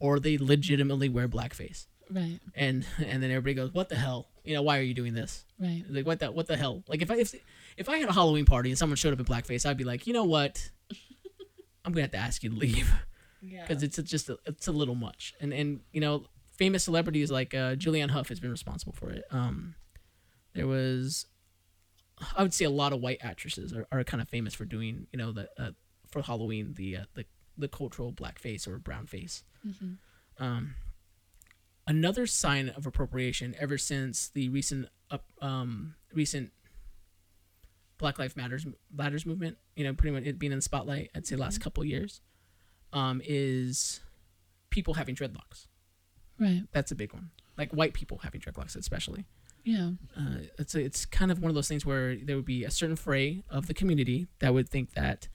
[0.00, 2.40] or they legitimately wear blackface Right.
[2.56, 5.44] and and then everybody goes what the hell you know why are you doing this
[5.58, 5.84] Right.
[5.88, 6.82] like what the what the hell?
[6.88, 7.34] Like if I if
[7.76, 10.06] if I had a Halloween party and someone showed up in blackface, I'd be like,
[10.08, 10.68] you know what?
[11.84, 12.92] I'm gonna have to ask you to leave
[13.40, 13.66] Yeah.
[13.66, 15.34] because it's just a, it's a little much.
[15.40, 19.24] And and you know, famous celebrities like uh, Julianne Hough has been responsible for it.
[19.30, 19.74] Um,
[20.54, 21.26] there was,
[22.36, 25.06] I would say, a lot of white actresses are, are kind of famous for doing
[25.12, 25.70] you know the uh,
[26.10, 27.24] for Halloween the uh, the
[27.58, 29.42] the cultural blackface or brown face.
[30.38, 30.74] Um,
[31.86, 36.50] another sign of appropriation ever since the recent up um recent
[38.02, 41.26] Black Lives Matters Matters movement, you know, pretty much it being in the spotlight, I'd
[41.26, 42.20] say last couple years,
[42.92, 44.00] um, is
[44.70, 45.68] people having dreadlocks.
[46.38, 46.64] Right.
[46.72, 47.30] That's a big one.
[47.56, 49.24] Like white people having dreadlocks, especially.
[49.62, 49.92] Yeah.
[50.18, 52.70] Uh, it's a, it's kind of one of those things where there would be a
[52.72, 55.28] certain fray of the community that would think that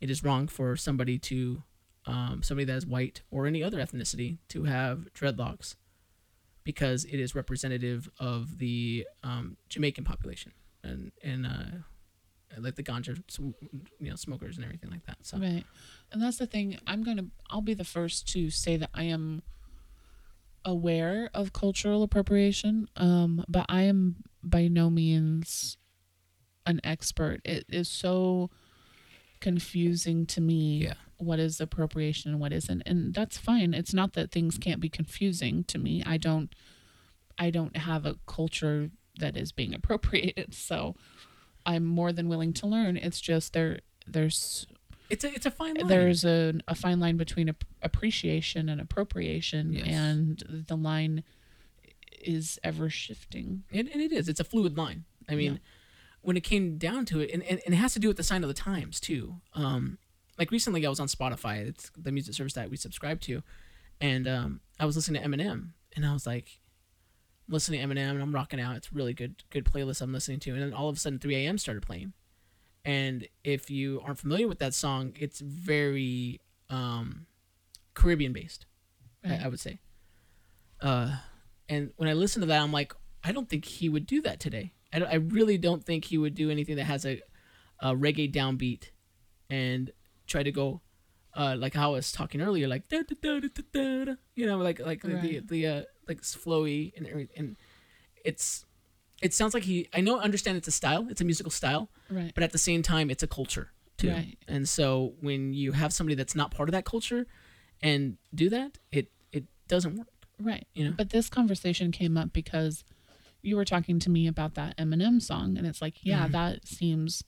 [0.00, 1.64] it is wrong for somebody to,
[2.06, 5.74] um, somebody that is white or any other ethnicity to have dreadlocks,
[6.62, 10.52] because it is representative of the um, Jamaican population,
[10.84, 11.78] and and uh,
[12.58, 15.18] like the ganja, you know, smokers and everything like that.
[15.22, 15.64] So Right.
[16.10, 16.78] And that's the thing.
[16.86, 19.42] I'm going to, I'll be the first to say that I am
[20.64, 25.76] aware of cultural appropriation, um, but I am by no means
[26.66, 27.40] an expert.
[27.44, 28.50] It is so
[29.40, 30.94] confusing to me Yeah.
[31.16, 32.82] what is appropriation and what isn't.
[32.86, 33.74] And that's fine.
[33.74, 36.02] It's not that things can't be confusing to me.
[36.06, 36.54] I don't,
[37.38, 40.54] I don't have a culture that is being appropriated.
[40.54, 40.94] So
[41.66, 42.96] I'm more than willing to learn.
[42.96, 44.66] It's just there, there's
[45.10, 45.86] it's a it's a fine line.
[45.88, 49.86] there's a, a fine line between ap- appreciation and appropriation Yes.
[49.88, 51.22] and the line
[52.24, 54.28] is ever shifting and, and it is.
[54.28, 55.04] It's a fluid line.
[55.28, 55.58] I mean, Yeah.
[56.22, 58.22] when it came down to it, and, and, and it has to do with the
[58.22, 59.36] sign of the times too.
[59.54, 59.98] Um,
[60.38, 61.66] like recently, I was on Spotify.
[61.66, 63.42] It's the music service that we subscribe to,
[64.00, 66.58] and um, I was listening to Eminem, and I was like,
[67.52, 68.76] listening to Eminem, and I'm rocking out.
[68.76, 71.36] It's really good, good playlist I'm listening to, and then all of a sudden, 3
[71.36, 71.58] a.m.
[71.58, 72.12] started playing,
[72.84, 77.26] and if you aren't familiar with that song, it's very um,
[77.94, 78.66] Caribbean based.
[79.24, 79.40] Right.
[79.40, 79.78] I, I would say.
[80.80, 81.16] Uh,
[81.68, 84.40] and when I listen to that, I'm like, I don't think he would do that
[84.40, 84.72] today.
[84.92, 87.20] I, I really don't think he would do anything that has a,
[87.80, 88.90] a reggae downbeat
[89.48, 89.90] and
[90.26, 90.80] try to go
[91.34, 95.02] uh, like how I was talking earlier, like da, da, da, you know, like like
[95.02, 97.56] the the uh, like it's flowy and and
[98.24, 98.64] it's
[99.20, 102.32] it sounds like he I know understand it's a style, it's a musical style, right
[102.34, 104.10] but at the same time it's a culture too.
[104.10, 104.36] Right.
[104.48, 107.26] And so when you have somebody that's not part of that culture
[107.82, 110.08] and do that, it it doesn't work.
[110.40, 110.94] right you know?
[110.96, 112.84] but this conversation came up because
[113.42, 116.32] you were talking to me about that eminem song and it's like yeah Mm-hmm.
[116.32, 117.24] that seems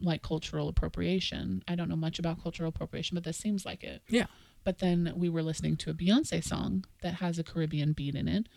[0.00, 4.02] like cultural appropriation i don't know much about cultural appropriation but this seems like it
[4.08, 4.26] Yeah.
[4.64, 8.26] But then we were listening to a beyonce song that has a caribbean beat in
[8.28, 8.48] it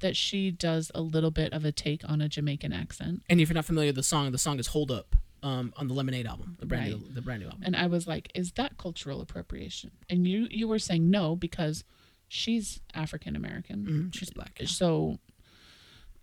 [0.00, 3.48] that she does a little bit of a take on a jamaican accent And if
[3.48, 6.26] you're not familiar with the song, the song is "Hold Up" um, on the Lemonade
[6.26, 7.62] album, the brand new, the brand new album.
[7.64, 11.84] and I was like, "Is that cultural appropriation?" And you you were saying no because
[12.28, 14.56] she's African American, Mhm, she's black.
[14.60, 14.66] yeah.
[14.66, 15.18] so.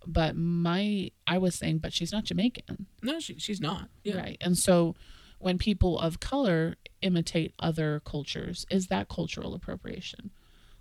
[0.05, 3.87] But my I was saying, but she's not Jamaican, No, she, she's not.
[4.03, 4.17] Yeah.
[4.17, 4.37] right?
[4.41, 4.95] And so,
[5.43, 10.31] when people of color imitate other cultures, is that cultural appropriation?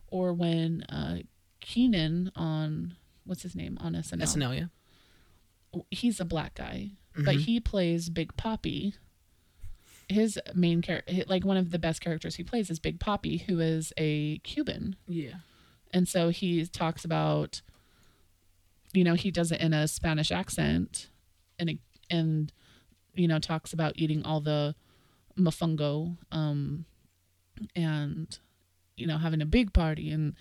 [0.06, 1.18] Or when uh,
[1.60, 2.94] Kenan on
[3.24, 4.68] what's his name on SNL, SNL,
[5.74, 5.80] yeah.
[5.90, 8.94] he's a black guy, but he plays Big Papi.
[10.08, 13.58] His main character, like one of the best characters he plays, is Big Papi, who
[13.60, 15.36] is a Cuban, Yeah.
[15.92, 17.62] and so he talks about,
[18.92, 21.08] you know, he does it in a Spanish accent,
[21.58, 21.78] and
[22.10, 22.52] and
[23.14, 24.74] you know talks about eating all the
[25.38, 26.84] mofongo, um,
[27.74, 28.38] and
[28.96, 30.34] you know having a big party and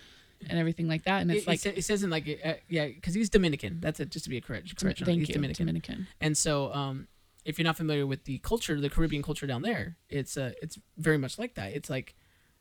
[0.49, 3.13] and everything like that, and it's It, like it says in like uh, yeah, because
[3.13, 3.79] he's Dominican.
[3.79, 4.09] That's it.
[4.09, 5.05] Just to be a correct correction.
[5.05, 5.67] thank he's you, Dominican.
[5.67, 6.07] Dominican.
[6.19, 7.07] And so, um,
[7.45, 10.79] if you're not familiar with the culture, the Caribbean culture down there, it's uh, it's
[10.97, 11.73] very much like that.
[11.73, 12.15] It's like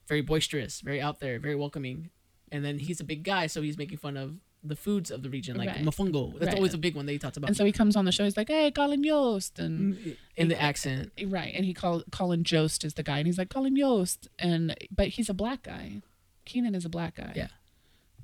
[0.09, 2.11] very boisterous, very out there, very welcoming.
[2.53, 5.31] And then he's a big guy, so he's making fun of the foods of the
[5.31, 5.79] region, like Right.
[5.85, 6.33] mofongo.
[6.35, 6.55] That's Right.
[6.57, 8.25] always a big one that he talks about And so he comes on the show.
[8.25, 11.12] He's like, "Hey, Colin Yost," and mm, in the accent.
[11.27, 14.77] right, and he called Colin Jost is the guy, and he's like Colin Yost, and
[14.90, 16.03] but he's a black guy.
[16.44, 17.33] Kenan is a black guy.
[17.35, 17.49] Yeah.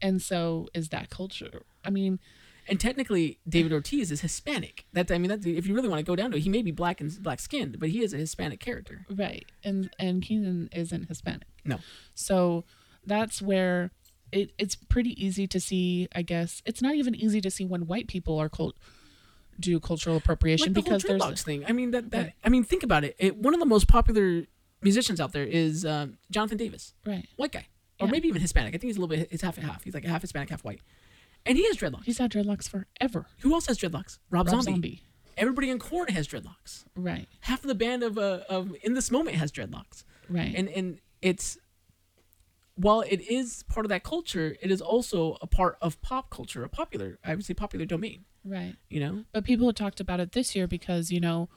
[0.02, 1.62] And so is that culture?
[1.84, 2.18] I mean,
[2.68, 4.86] And technically, David Ortiz is Hispanic.
[4.92, 6.62] That I mean, that if you really want to go down to it, he may
[6.62, 9.06] be black and black skinned, but he is a Hispanic character.
[9.08, 11.46] right, and and Kenan isn't Hispanic.
[11.64, 11.78] No,
[12.14, 12.64] So
[13.06, 13.92] that's where
[14.32, 16.08] it it's pretty easy to see.
[16.14, 18.76] I guess it's not even easy to see when white people are cult
[19.58, 21.64] do cultural appropriation like the because whole there's thing.
[21.66, 22.32] I mean, that that Right.
[22.44, 23.16] I mean, think about it.
[23.18, 23.36] it.
[23.36, 24.44] One of the most popular
[24.82, 27.26] musicians out there is um, Jonathan Davis, right.
[27.36, 27.66] white guy,
[27.98, 28.12] or Yeah.
[28.12, 28.70] maybe even Hispanic.
[28.74, 29.28] I think he's a little bit.
[29.30, 29.82] He's half and half.
[29.84, 30.80] He's like a half Hispanic, half white,
[31.46, 32.04] and he has dreadlocks.
[32.04, 33.26] He's had dreadlocks forever.
[33.40, 34.18] Who else has dreadlocks?
[34.30, 34.72] Rob, Rob Zombie.
[34.72, 35.02] Zombie.
[35.38, 36.84] Everybody in Korn has dreadlocks.
[36.94, 37.26] Right.
[37.40, 40.04] Half of the band of uh, of In This Moment has dreadlocks.
[40.28, 40.54] Right.
[40.54, 41.56] and and it's
[42.76, 46.62] while it is part of that culture, it is also a part of pop culture,
[46.62, 48.24] a popular, I would say, popular domain.
[48.44, 48.74] right.
[48.90, 51.48] You know, But people had talked about it this year because you know,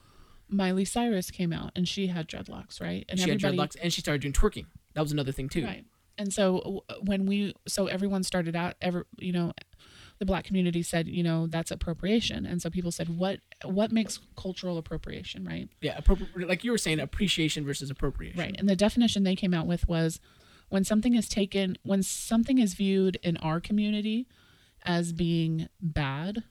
[0.47, 3.05] Miley Cyrus came out and she had dreadlocks, right?
[3.10, 4.65] And she had dreadlocks, and she started doing twerking.
[4.95, 5.63] That was another thing too.
[5.65, 5.86] right?
[6.17, 9.53] And so uh, when we, so everyone started out, ever, you know,
[10.17, 14.19] the black community said, you know, that's appropriation, and so people said, what, what makes
[14.36, 15.69] cultural appropriation, right?
[15.82, 18.38] Yeah, appropri- like you were saying, appreciation versus appropriation.
[18.38, 18.55] Right.
[18.57, 20.20] And the definition they came out with was
[20.70, 24.28] when something is taken, when something is viewed in our community
[24.86, 26.43] as being bad,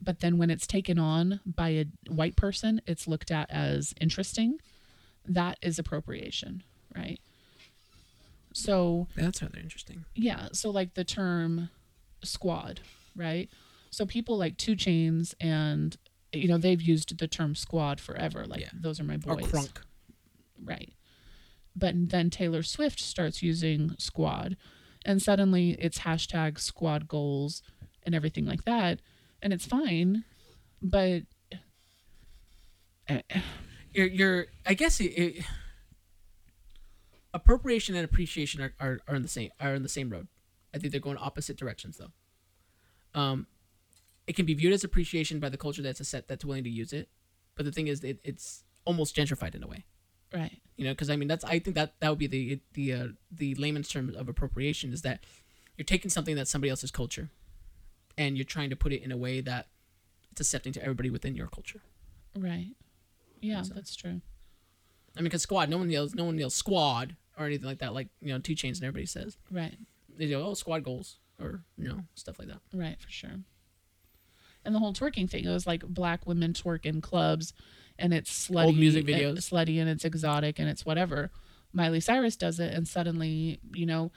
[0.00, 4.58] but then when it's taken on by a white person, it's looked at as interesting,
[5.26, 6.62] that is appropriation,
[6.96, 7.20] right?
[8.54, 10.04] So, That's rather interesting.
[10.14, 11.70] yeah, so like the term
[12.24, 12.80] squad,
[13.14, 13.48] right?
[13.90, 15.96] So people like 2 Chainz and
[16.32, 18.44] you know they've used the term squad forever.
[18.46, 18.70] Like Yeah.
[18.74, 19.44] those are my boys.
[19.44, 19.76] Or crunk.
[20.62, 20.92] right?
[21.78, 24.56] But then Taylor Swift starts using squad,
[25.04, 27.62] and suddenly it's hashtag squad goals
[28.02, 29.00] and everything like that,
[29.40, 30.24] and it's fine,
[30.82, 31.22] but
[33.92, 35.44] You're, you're I guess it, it,
[37.32, 40.28] appropriation and appreciation are, are, are in the same are in the same road.
[40.74, 43.20] I think they're going opposite directions though.
[43.20, 43.46] Um,
[44.26, 46.70] it can be viewed as appreciation by the culture that's a set that's willing to
[46.70, 47.08] use it,
[47.56, 49.84] but the thing is, it, it's almost gentrified in a way.
[50.32, 52.92] Right, You know, because I mean, that's I think that that would be the the
[52.92, 55.24] uh, the layman's term of appropriation is that
[55.76, 57.30] you're taking something that's somebody else's culture,
[58.16, 59.68] and you're trying to put it in a way that
[60.30, 61.80] it's accepting to everybody within your culture.
[62.38, 62.74] right,
[63.40, 64.20] yeah, that's true.
[65.16, 67.94] I mean, because squad, no one yells, no one yells squad or anything like that.
[67.94, 69.76] Like you know, 2 Chainz and everybody says Right,
[70.16, 72.60] they go, oh, squad goals or you know stuff like that.
[72.74, 73.40] right, for sure.
[74.64, 77.54] And the whole twerking thing, it was like black women twerk in clubs,
[77.98, 79.38] and it's slutty, Old music and- videos.
[79.50, 81.30] slutty, and it's exotic, and it's whatever.
[81.72, 84.10] Miley Cyrus does it, and suddenly, you know,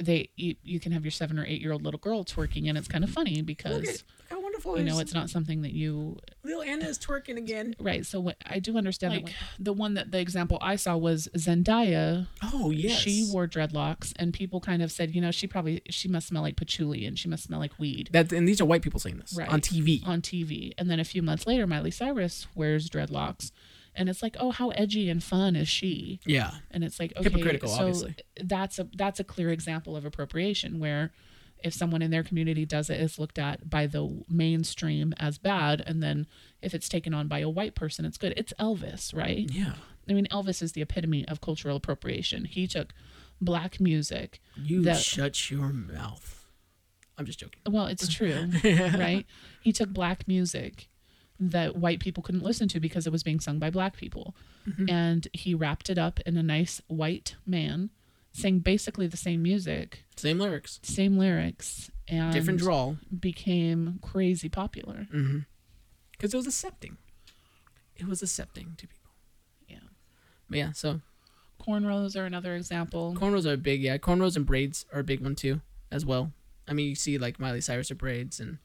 [0.00, 2.78] they you, you can have your seven or eight year old little girl twerking, and
[2.78, 4.78] it's kind of funny because how wonderful!
[4.78, 7.74] you know it's not something that you little Anna is twerking again.
[7.80, 8.04] right.
[8.06, 10.96] So what I do understand Like- that when- the one that the example I saw
[10.96, 12.26] was Zendaya.
[12.42, 16.08] Oh yes, She wore dreadlocks, and people kind of said, you know, she probably she
[16.08, 18.10] must smell like patchouli, and she must smell like weed.
[18.12, 19.48] that, and these are white people saying this Right.
[19.48, 20.02] on TV.
[20.06, 20.72] on TV.
[20.78, 23.50] And then a few months later, Miley Cyrus wears dreadlocks.
[23.96, 26.18] And it's like, oh, how edgy and fun is she?
[26.26, 28.16] yeah, And it's like, okay, Hypocritical, so obviously.
[28.42, 31.12] that's a that's a clear example of appropriation where
[31.64, 35.82] if someone in their community does it, it's looked at by the mainstream as bad,
[35.86, 36.26] and then
[36.62, 38.34] if it's taken on by a white person, it's good.
[38.36, 39.50] It's Elvis, right?
[39.50, 39.74] yeah.
[40.08, 42.44] I mean, Elvis is the epitome of cultural appropriation.
[42.44, 42.92] He took
[43.40, 46.46] black music You that shut your mouth.
[47.16, 47.62] I'm just joking.
[47.66, 49.24] Well, it's true, right?
[49.62, 50.88] He took black music
[51.40, 54.36] that white people couldn't listen to because it was being sung by black people.
[54.68, 54.90] Mm-hmm.
[54.90, 57.90] And he wrapped it up in a nice white man
[58.34, 65.06] sang basically the same music, Same lyrics, same lyrics, and different drawl, became crazy popular.
[66.12, 66.98] because it was accepting.
[67.96, 69.10] It was accepting to people.
[69.68, 69.78] Yeah.
[70.50, 71.00] But yeah, so
[71.66, 73.14] Cornrows are another example.
[73.16, 73.80] cornrows are big.
[73.80, 75.60] Yeah, cornrows and braids are a big one too,
[75.90, 76.32] as well.
[76.68, 78.58] I mean, you see like Miley Cyrus with braids and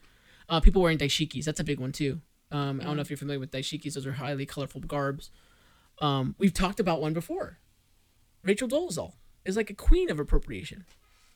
[0.50, 1.46] uh, people wearing dashikis.
[1.46, 2.22] That's a big one too.
[2.52, 3.94] Um, I don't know if you're familiar with dashikis.
[3.94, 5.30] Those are highly colorful garbs.
[6.02, 7.60] Um, we've talked about one before.
[8.44, 9.14] Rachel Dolezal
[9.50, 10.86] is like a queen of appropriation.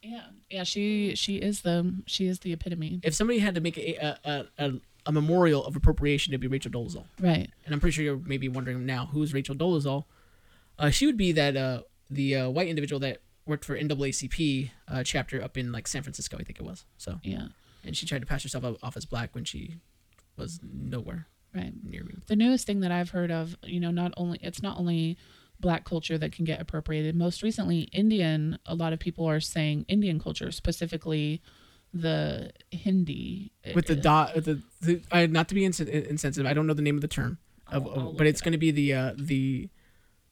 [0.01, 0.27] yeah.
[0.49, 2.99] Yeah, she she is the she is the epitome.
[3.03, 4.71] If somebody had to make a a, a,
[5.07, 7.05] a, memorial of appropriation, it'd be Rachel Dolezal.
[7.19, 7.49] Right.
[7.65, 10.05] and I'm pretty sure you're maybe wondering now who's Rachel Dolezal.
[10.79, 15.03] Uh, she would be that uh, the uh, white individual that worked for NAACP uh,
[15.03, 16.85] chapter up in like San Francisco, I think it was.
[16.97, 17.47] So, Yeah.
[17.83, 19.77] and she tried to pass herself off- off as black when she
[20.37, 21.73] was nowhere Right.
[21.83, 22.15] near me.
[22.27, 25.17] the newest thing that I've heard of, you know, not only it's not only
[25.59, 27.15] black culture that can get appropriated.
[27.15, 28.57] Most recently, Indian.
[28.65, 31.41] A lot of people are saying Indian culture, specifically
[31.93, 33.51] the Hindi.
[33.75, 36.73] With the dot, with the, the uh, not to be ins- insensitive, I don't know
[36.73, 37.37] the name of the term,
[37.67, 39.69] of, I'll- I'll of, but it's it going to be the uh, the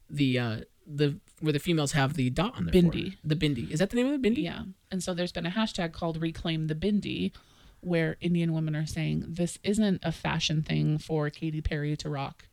[0.10, 0.58] the uh,
[0.88, 2.92] the where the females have the dot on their Bindi.
[2.92, 3.18] forehead.
[3.24, 3.72] The bindi.
[3.72, 4.44] Is that the name of the bindi?
[4.44, 7.32] Yeah, and so there's been a hashtag called Reclaim the Bindi,
[7.80, 12.48] where Indian women are saying this isn't a fashion thing for Katy Perry to rock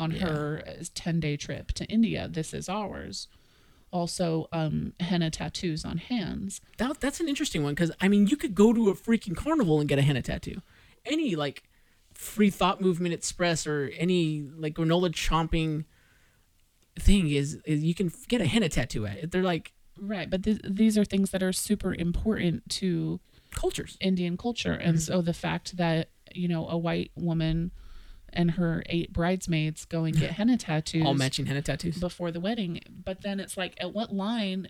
[0.00, 0.26] on Yeah.
[0.26, 0.62] her
[0.94, 2.26] ten day trip to India.
[2.28, 3.28] This is ours.
[3.92, 6.60] Also, um, henna tattoos on hands.
[6.78, 9.80] That, that's an interesting one because I mean, you could go to a freaking carnival
[9.80, 10.62] and get a henna tattoo.
[11.04, 11.64] Any like
[12.14, 15.84] free thought movement express or any like granola chomping
[16.98, 19.18] thing is, is you can get a henna tattoo at.
[19.18, 19.30] it.
[19.32, 19.72] They're like
[20.02, 23.20] Right, but th- these are things that are super important to
[23.50, 23.98] cultures.
[24.00, 24.88] Indian culture, Mm-hmm.
[24.88, 27.70] and so the fact that you know a white woman
[28.32, 31.98] and her eight bridesmaids go and get henna tattoos All matching henna tattoos.
[31.98, 34.68] before the wedding, but then it's like, at what line?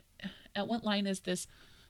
[0.54, 1.46] At what line is this?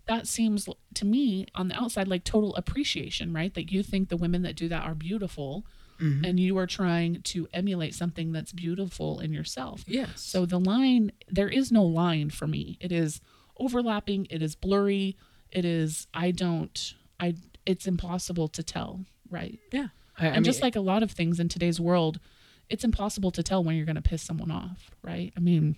[0.07, 3.53] That seems to me on the outside like total appreciation, right?
[3.55, 5.65] That you think the women that do that are beautiful,
[6.01, 6.25] Mm-hmm.
[6.25, 9.85] and you are trying to emulate something that's beautiful in yourself.
[9.87, 10.23] Yes.
[10.23, 12.79] So the line, there is no line for me.
[12.81, 13.21] It is
[13.59, 14.27] overlapping.
[14.31, 15.19] It is blurry.
[15.51, 16.07] It is.
[16.15, 16.95] I don't.
[17.21, 17.35] I.
[17.67, 19.05] It's impossible to tell.
[19.31, 19.59] Right.
[19.73, 19.89] yeah.
[20.21, 22.21] I, I and mean, just like a lot of things in today's world,
[22.69, 24.91] it's impossible to tell when you're going to piss someone off.
[25.03, 25.33] Right.
[25.37, 25.77] I mean,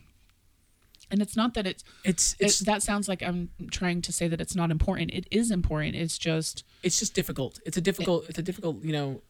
[1.11, 1.85] and it's not that it's.
[2.05, 5.11] it's It, it's that sounds like I'm trying to say that it's not important.
[5.13, 5.95] It is important.
[5.95, 7.61] It's just it's just difficult.
[7.65, 8.29] It's a difficult.
[8.29, 9.23] It's a difficult you know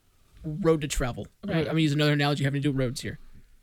[0.45, 1.27] road to travel.
[1.47, 1.59] Right.
[1.59, 3.19] I'm gonna use another analogy having to do roads here.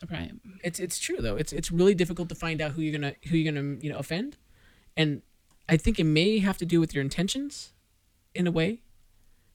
[0.10, 0.32] right.
[0.64, 1.36] it's it's true though.
[1.36, 3.98] It's it's really difficult to find out who you're gonna who you're gonna you know
[3.98, 4.38] offend,
[4.98, 5.22] and
[5.68, 7.74] I think it may have to do with your intentions,
[8.34, 8.82] in a way,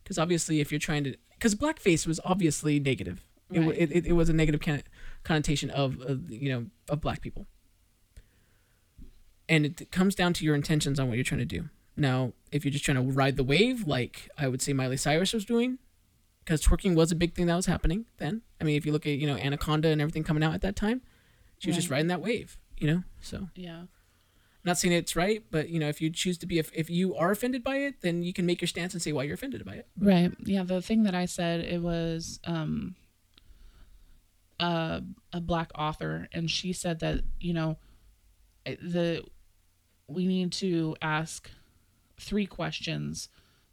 [0.03, 3.23] because obviously if you're trying to because blackface was obviously negative.
[3.53, 3.77] It, Right.
[3.77, 4.63] it, it, it was a negative
[5.25, 7.47] connotation of, of you know of black people,
[9.47, 11.69] and it comes down to your intentions on what you're trying to do.
[11.99, 15.35] Now, if you're just trying to ride the wave, like I would say Miley Cyrus
[15.35, 15.79] was doing,
[16.43, 18.41] because twerking was a big thing that was happening then.
[18.59, 20.77] I mean, if you look at you know Anaconda and everything coming out at that
[20.77, 21.03] time,
[21.59, 22.57] she was just riding that wave.
[22.79, 23.83] You know, so Yeah.
[24.65, 27.15] Not saying it's right, but you know, if you choose to be, if, if you
[27.17, 29.65] are offended by it, then you can make your stance and say why you're offended
[29.65, 29.87] by it.
[29.99, 30.33] Right.
[30.45, 30.63] Yeah.
[30.63, 32.95] The thing that I said it was um
[34.61, 35.03] a
[35.33, 37.77] a black author, and she said that you know
[38.65, 39.23] the
[40.09, 41.51] we need to ask
[42.19, 43.29] three questions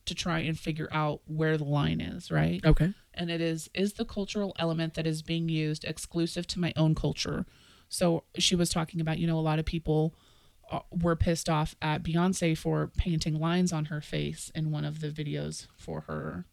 [0.06, 2.32] to try and figure out where the line is.
[2.32, 2.60] Right.
[2.66, 2.94] Okay.
[3.14, 6.96] and it is is the cultural element that is being used exclusive to my own
[6.96, 7.46] culture
[7.90, 10.16] so she was talking about you know a lot of people
[10.92, 15.10] were pissed off at beyonce for painting lines on her face in one of the
[15.10, 16.46] videos for her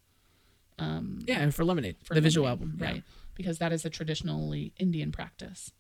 [0.79, 2.93] Um, Yeah, and for Lemonade, for the visual Lemonade, album, yeah.
[2.93, 3.03] right
[3.35, 5.71] because that is a traditionally indian practice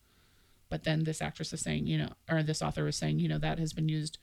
[0.69, 3.39] but then this actress is saying you know or this author is saying you know
[3.39, 4.19] that has been used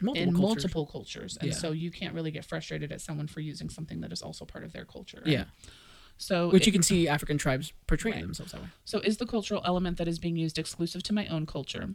[0.00, 0.62] In multiple in cultures.
[0.64, 1.56] multiple cultures and Yeah.
[1.56, 4.62] so you can't really get frustrated at someone for using something that is also part
[4.64, 5.32] of their culture right?
[5.32, 5.44] Yeah,
[6.18, 8.22] so which it- you can see African tribes portraying Right.
[8.22, 8.68] themselves that way.
[8.84, 11.94] So, is the cultural element that is being used exclusive to my own culture?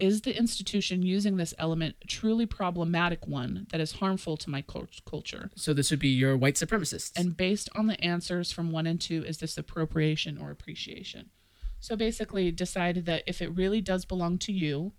[0.00, 4.62] Is the institution using this element truly problematic one that is harmful to my
[5.06, 5.50] culture?
[5.54, 7.12] So this would be your white supremacists.
[7.16, 11.30] And based on the answers from one and two, is this appropriation or appreciation?
[11.78, 14.92] So basically, decide that if it really does belong to you,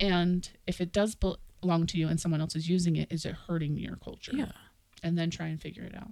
[0.00, 3.24] and if it does bel- belong to you and someone else is using it, is
[3.24, 4.32] it hurting your culture?
[4.34, 4.52] yeah,
[5.02, 6.10] And then try and figure it out.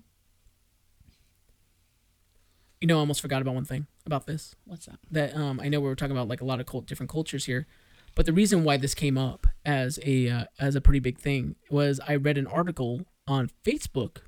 [2.81, 4.55] You know, I almost forgot about one thing about this.
[4.65, 4.99] What's that?
[5.11, 7.47] That um, I know we were talking about like a lot of cult, different cultures
[7.47, 7.67] here,
[8.15, 11.57] but the reason why this came up as a uh, as a pretty big thing
[11.71, 14.19] was I read an article on Facebook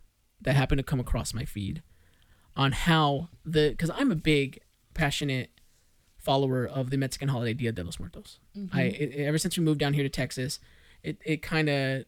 [0.41, 1.83] that happened to come across my feed
[2.57, 4.61] on how the because I'm a big
[4.95, 5.51] passionate
[6.17, 8.39] follower of the Mexican holiday Dia de los Muertos.
[8.73, 10.59] I it, ever since we moved down here to Texas,
[11.03, 12.05] it it kind of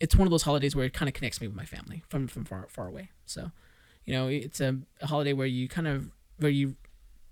[0.00, 2.26] it's one of those holidays where it kind of connects me with my family from
[2.26, 3.10] from far far away.
[3.24, 3.52] So,
[4.04, 6.76] you know, it's a, a holiday where you kind of where you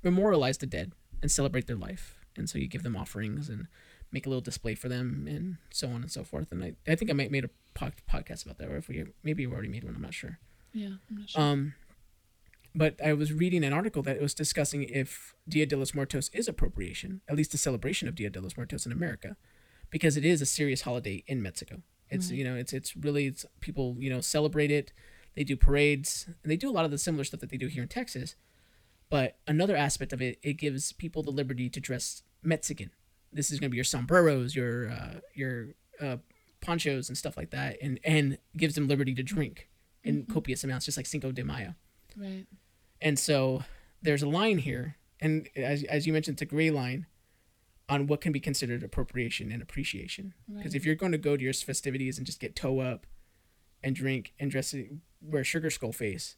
[0.03, 3.67] memorialize the dead and celebrate their life, and so you give them offerings and
[4.11, 6.53] make a little display for them and so on and so forth.
[6.53, 9.05] And I, I think I might made a pod, podcast about that, or if we
[9.23, 10.39] maybe we already made one, I'm not sure.
[10.73, 11.43] Yeah, I'm not sure.
[11.43, 11.75] Um,
[12.75, 16.49] but I was reading an article that was discussing if Dia de los Muertos is
[16.49, 19.37] appropriation, at least the celebration of Dia de los Muertos in America,
[19.91, 21.83] because it is a serious holiday in Mexico.
[22.09, 24.93] It's you know it's it's really it's people you know celebrate it,
[25.35, 27.69] they do parades and they do a lot of the similar stuff that they do
[27.69, 28.35] here in Texas.
[29.11, 32.91] But another aspect of it, it gives people the liberty to dress Mexican.
[33.33, 35.69] This is going to be your sombreros, your uh, your
[36.01, 36.17] uh,
[36.61, 39.69] ponchos and stuff like that, and and gives them liberty to drink
[40.05, 41.75] in copious amounts, just like Cinco de Mayo.
[42.17, 42.47] right.
[43.01, 43.65] And so
[44.01, 47.07] there's a line here, and as, as you mentioned, it's a gray line
[47.89, 50.35] on what can be considered appropriation and appreciation.
[50.57, 53.07] Because if you're going to go to your festivities and just get toe up
[53.83, 54.75] and drink and dress,
[55.25, 56.37] wear sugar skull face,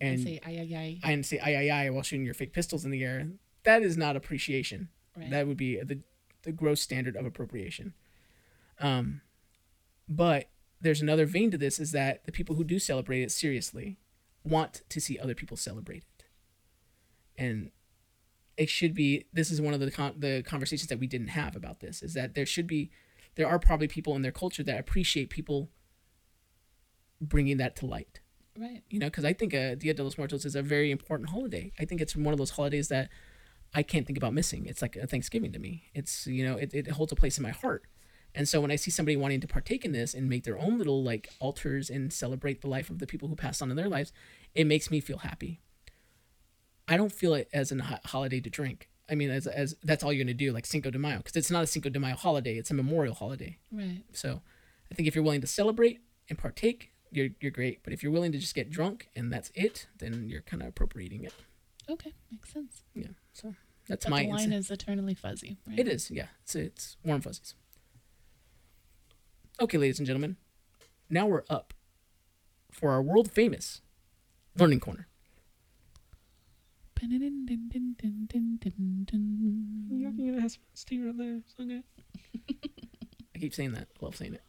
[0.00, 1.10] and say ay ay ay.
[1.12, 3.28] and say ay ay ay while shooting your fake pistols in the air,
[3.64, 4.88] that is not appreciation.
[5.16, 5.30] Right.
[5.30, 6.00] That would be the
[6.42, 7.94] the gross standard of appropriation.
[8.78, 9.20] Um,
[10.08, 10.48] but
[10.80, 13.98] there's another vein to this is that the people who do celebrate it seriously
[14.44, 16.24] want to see other people celebrate it,
[17.36, 17.70] and
[18.56, 19.26] it should be.
[19.32, 22.02] This is one of the con- the conversations that we didn't have about this.
[22.02, 22.90] Is that there should be,
[23.34, 25.68] there are probably people in their culture that appreciate people
[27.20, 28.20] bringing that to light
[28.58, 28.82] Right.
[28.90, 31.72] you know, because I think uh, Dia de los Muertos is a very important holiday.
[31.78, 33.08] I think it's one of those holidays that
[33.72, 34.66] I can't think about missing.
[34.66, 35.84] It's like a Thanksgiving to me.
[35.94, 37.84] It's you know, it, it holds a place in my heart.
[38.34, 40.76] And so when I see somebody wanting to partake in this and make their own
[40.78, 43.88] little like altars and celebrate the life of the people who passed on in their
[43.88, 44.12] lives,
[44.54, 45.60] it makes me feel happy.
[46.86, 48.88] I don't feel it as a holiday to drink.
[49.08, 51.50] I mean, as as that's all you're gonna do, like Cinco de Mayo, because it's
[51.50, 53.58] not a Cinco de Mayo holiday; it's a memorial holiday.
[53.72, 54.02] Right.
[54.12, 54.42] So
[54.90, 57.82] I think if you're willing to celebrate and partake, you're you're great.
[57.82, 60.68] But if you're willing to just get drunk and that's it, then you're kind of
[60.68, 61.34] appropriating it.
[61.88, 62.12] Okay.
[62.30, 62.82] Makes sense.
[62.94, 63.08] Yeah.
[63.32, 63.54] So
[63.88, 64.58] that's But my the line insight.
[64.58, 65.56] is eternally fuzzy.
[65.66, 65.78] Right?
[65.78, 66.26] It is, yeah.
[66.42, 67.54] It's it's warm fuzzies.
[69.60, 70.36] Okay, ladies and gentlemen,
[71.10, 71.74] now we're up
[72.70, 73.82] for our world famous
[74.56, 75.06] learning corner.
[83.34, 83.88] I keep saying that.
[84.00, 84.42] I love saying it.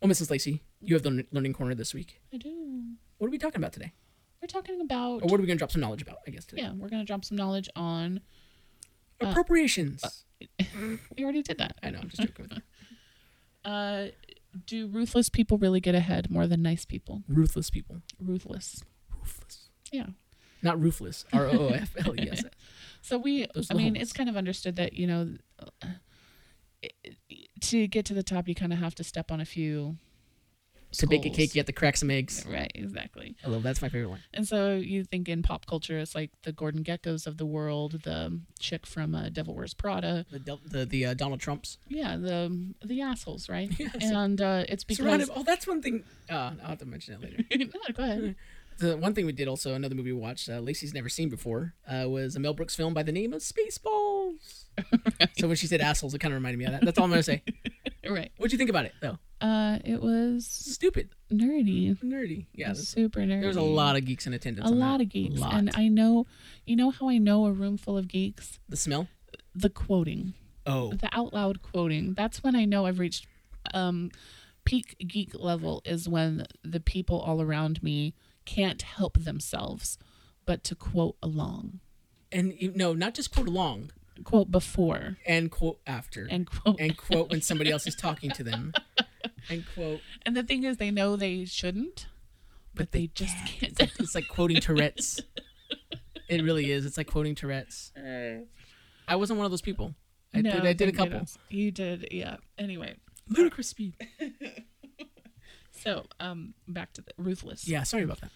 [0.00, 0.30] Well, Mrs.
[0.30, 2.20] Lacey, you have the learning corner this week.
[2.32, 2.82] I do.
[3.18, 3.92] What are we talking about today?
[4.42, 5.22] We're talking about.
[5.22, 6.62] Or what are we going to drop some knowledge about, I guess, today?
[6.62, 8.20] yeah, we're gonna drop some knowledge on.
[9.20, 10.24] Appropriations.
[11.16, 11.78] We already did that.
[11.82, 12.52] I know, I'm just joking with
[13.64, 13.70] you.
[13.70, 14.08] Uh,
[14.66, 17.22] Do ruthless people really get ahead more than nice people?
[17.26, 18.02] Ruthless people.
[18.20, 18.82] Ruthless.
[19.18, 19.70] Ruthless.
[19.90, 20.08] Yeah.
[20.60, 21.24] Not ruthless.
[21.32, 22.44] R O O F L E S.
[23.00, 25.86] So we, Those I mean, it's kind of understood that you know, uh,
[26.82, 27.16] it-
[27.62, 29.96] to get to the top, you kind of have to step on a few.
[30.92, 32.46] To bake a cake, you have to crack some eggs.
[32.48, 33.36] Right, exactly.
[33.44, 34.20] I love that's my favorite one.
[34.32, 38.00] And so you think in pop culture, it's like the Gordon Gekkos of the world,
[38.04, 40.24] the chick from uh, Devil Wears Prada.
[40.30, 41.76] The Del- the, the uh, Donald Trumps.
[41.88, 43.70] Yeah, the the assholes, right?
[43.78, 43.96] Yes.
[44.00, 45.28] And uh, it's because Surrounded.
[45.34, 46.04] Oh, that's one thing.
[46.30, 47.44] Uh, I'll have to mention it later.
[47.74, 48.36] no, go ahead.
[48.78, 51.74] The one thing we did also, another movie we watched, uh, Lacey's never seen before,
[51.90, 54.64] uh, was a Mel Brooks film by the name of Spaceballs.
[55.38, 56.82] So when she said assholes, it kind of reminded me of that.
[56.84, 57.42] That's all I'm gonna say.
[58.08, 58.30] Right.
[58.36, 59.18] What'd you think about it, though?
[59.40, 61.98] Uh, it was Stupid, nerdy.
[62.04, 62.46] nerdy.
[62.54, 63.40] Yeah, super nerdy.
[63.40, 64.70] there was a lot of geeks in attendance.
[64.70, 65.04] a lot that.
[65.04, 65.54] of geeks, Lot.
[65.54, 66.24] and I know,
[66.64, 68.60] you know how I know a room full of geeks.
[68.68, 69.08] the smell.
[69.56, 70.34] The quoting,
[70.66, 72.14] Oh, the out loud quoting.
[72.14, 73.26] That's when I know I've reached
[73.74, 74.12] um,
[74.64, 75.82] peak geek level.
[75.84, 78.14] Is when the people all around me
[78.46, 79.98] can't help themselves
[80.46, 81.80] but to quote along,
[82.32, 83.90] and you- no, not just quote along
[84.24, 86.80] quote before, and quote after, and quote.
[86.80, 88.72] and quote when somebody else is talking to them,
[89.50, 90.00] and quote.
[90.24, 92.06] And the thing is, they know they shouldn't,
[92.74, 93.72] but, they, just can't.
[93.72, 95.20] It's like, it's like quoting Tourette's.
[96.28, 96.84] It really is.
[96.86, 97.92] It's like quoting Tourette's.
[98.06, 98.44] Uh.
[99.08, 99.94] I wasn't one of those people.
[100.34, 100.66] I No, did.
[100.66, 101.24] I did a couple.
[101.48, 102.38] You did, yeah.
[102.58, 102.96] Anyway,
[103.28, 103.94] Ludicrous speed.
[105.86, 107.66] So um, back to the ruthless.
[107.68, 108.30] Yeah, sorry about that.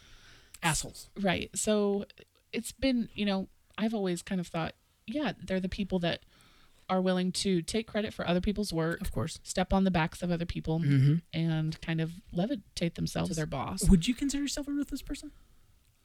[0.63, 1.11] Assholes.
[1.21, 1.51] Right.
[1.55, 2.05] So
[2.53, 4.75] it's been, you know, I've always kind of thought,
[5.07, 6.21] yeah, they're the people that
[6.89, 9.39] are willing to take credit for other people's work, Of course.
[9.43, 11.15] step on the backs of other people, Mm-hmm.
[11.33, 13.89] and kind of levitate themselves to their boss.
[13.89, 15.31] Would you consider yourself a ruthless person?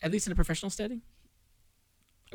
[0.04, 1.02] At least in a professional setting?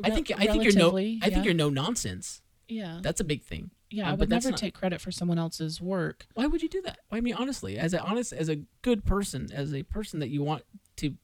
[0.03, 2.41] I think I think you're no I think you're no nonsense.
[2.67, 2.99] Yeah.
[3.01, 3.71] That's a big thing.
[3.91, 6.25] Yeah, uh, I would never not- take credit for someone else's work.
[6.33, 6.99] Why would you do that?
[7.11, 10.41] I mean, honestly, as a honest, as a good person, as a person that you
[10.41, 10.63] want
[10.97, 11.15] to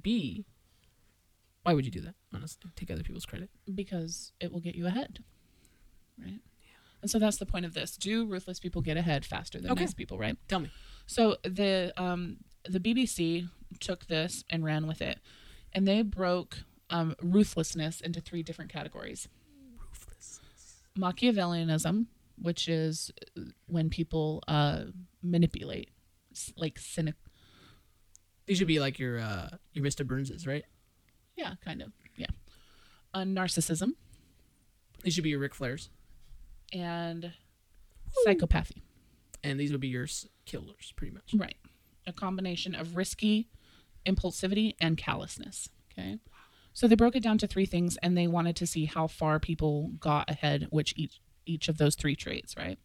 [0.00, 0.44] be,
[1.62, 2.14] why would you do that?
[2.32, 3.50] Honestly, take other people's credit.
[3.74, 5.24] because it will get you ahead.
[6.18, 6.40] Right?
[6.62, 6.68] Yeah.
[7.02, 7.96] And so that's the point of this.
[7.96, 9.84] Do ruthless people get ahead faster than Okay.
[9.84, 10.36] nice people, right?
[10.48, 10.70] Tell me.
[11.06, 13.48] So the um the BBC
[13.80, 15.18] took this and ran with it.
[15.72, 16.58] And they broke
[16.90, 19.28] um, ruthlessness into three different categories.
[21.00, 22.06] Machiavellianism,
[22.40, 23.10] which is
[23.66, 24.84] when people uh,
[25.22, 25.90] manipulate,
[26.56, 27.14] like cynic.
[28.46, 30.06] These should be like your uh, your Mr.
[30.06, 30.64] Burnses, right?
[31.36, 31.92] Yeah, kind of.
[32.16, 32.26] Yeah.
[33.14, 33.92] Uh, narcissism
[35.02, 35.88] These should be your Ric Flairs,
[36.72, 37.32] and
[38.26, 38.82] psychopathy.
[39.42, 40.06] and these would be your
[40.46, 41.32] killers, pretty much.
[41.34, 41.56] Right.
[42.06, 43.48] A combination of risky
[44.06, 45.68] impulsivity and callousness.
[45.92, 46.18] Okay.
[46.72, 49.38] So they broke it down to three things and they wanted to see how far
[49.40, 52.78] people got ahead which each each of those three traits, right?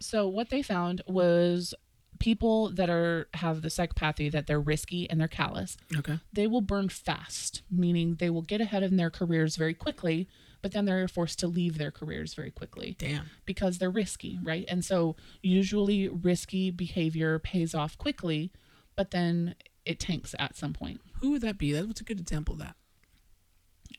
[0.00, 1.74] So what they found was
[2.18, 6.18] people that are have the psychopathy that they're risky and they're callous, Okay.
[6.32, 10.28] they will burn fast, meaning they will get ahead in their careers very quickly,
[10.62, 13.26] but then they're forced to leave their careers very quickly Damn.
[13.44, 14.64] because they're risky, right?
[14.68, 18.52] And so usually risky behavior pays off quickly,
[18.96, 19.54] but then
[19.86, 21.00] it tanks at some point.
[21.20, 21.72] Who would that be?
[21.72, 22.76] That was a good example of that.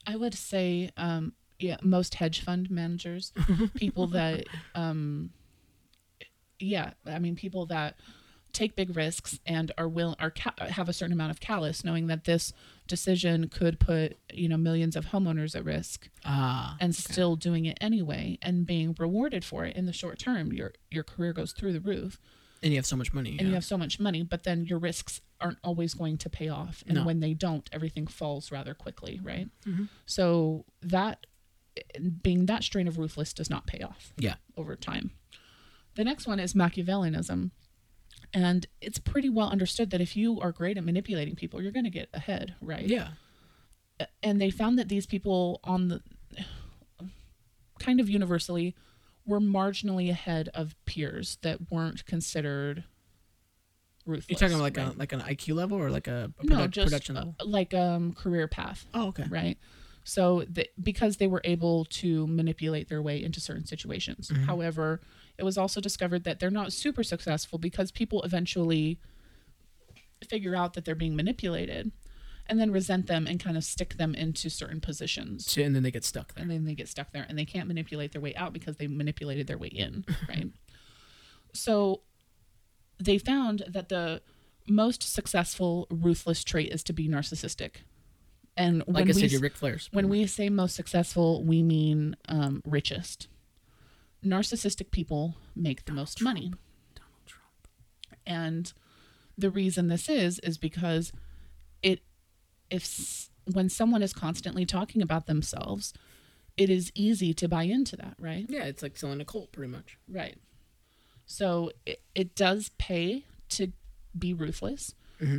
[0.06, 3.32] I would say, um, yeah, most hedge fund managers,
[3.74, 5.30] people that, um,
[6.58, 7.96] yeah, I mean, people that
[8.52, 12.06] take big risks and are will are ca- have a certain amount of callous, knowing
[12.06, 12.52] that this
[12.88, 16.76] decision could put you know millions of homeowners at risk, Ah.
[16.80, 20.52] and still doing it anyway and being rewarded for it in the short term.
[20.52, 22.18] Your your career goes through the roof.
[22.62, 23.30] And you have so much money.
[23.32, 23.46] and yeah.
[23.48, 26.82] you have so much money, but then your risks aren't always going to pay off.
[26.86, 27.04] And No.
[27.04, 29.48] when they don't, everything falls rather quickly, right?
[29.66, 29.84] Mm-hmm.
[30.06, 31.26] So that
[32.22, 34.36] being that strain of ruthless does not pay off yeah.
[34.56, 35.10] over time.
[35.94, 37.50] The next one is Machiavellianism.
[38.32, 41.84] And it's pretty well understood that if you are great at manipulating people, you're going
[41.84, 42.86] to get ahead, right?
[42.86, 43.08] Yeah.
[44.22, 46.02] and they found that these people on the
[47.78, 48.74] kind of universally
[49.26, 52.84] were marginally ahead of peers that weren't considered
[54.06, 54.40] ruthless.
[54.40, 54.94] You're talking like right?
[54.94, 57.34] a like an IQ level or like a, a no, just production uh, level.
[57.44, 59.24] like um career path, Oh, okay.
[59.28, 59.58] right?
[60.04, 64.28] So the, because they were able to manipulate their way into certain situations.
[64.28, 64.44] Mm-hmm.
[64.44, 65.00] However,
[65.36, 69.00] it was also discovered that they're not super successful because people eventually
[70.28, 71.90] figure out that they're being manipulated
[72.48, 75.82] and then resent them and kind of stick them into certain positions So- and then
[75.82, 76.42] they get stuck there.
[76.42, 78.86] and then they get stuck there and they can't manipulate their way out because they
[78.86, 80.48] manipulated their way in right
[81.52, 82.02] so
[82.98, 84.22] they found that the
[84.68, 87.76] most successful ruthless trait is to be narcissistic
[88.58, 89.88] and when Like I we said, your Ric Flairs.
[89.92, 93.28] when we say most successful we mean um, richest
[94.24, 96.52] narcissistic people make the most money
[96.94, 97.68] Donald Trump.
[98.26, 98.72] And
[99.38, 101.12] the reason this is is because
[101.82, 102.00] it
[102.70, 105.92] if when someone is constantly talking about themselves,
[106.56, 108.46] it is easy to buy into that, right?
[108.48, 109.98] Yeah, it's like selling a cult, pretty much.
[110.08, 110.36] Right.
[111.26, 113.72] So it, it does pay to
[114.18, 114.94] be ruthless.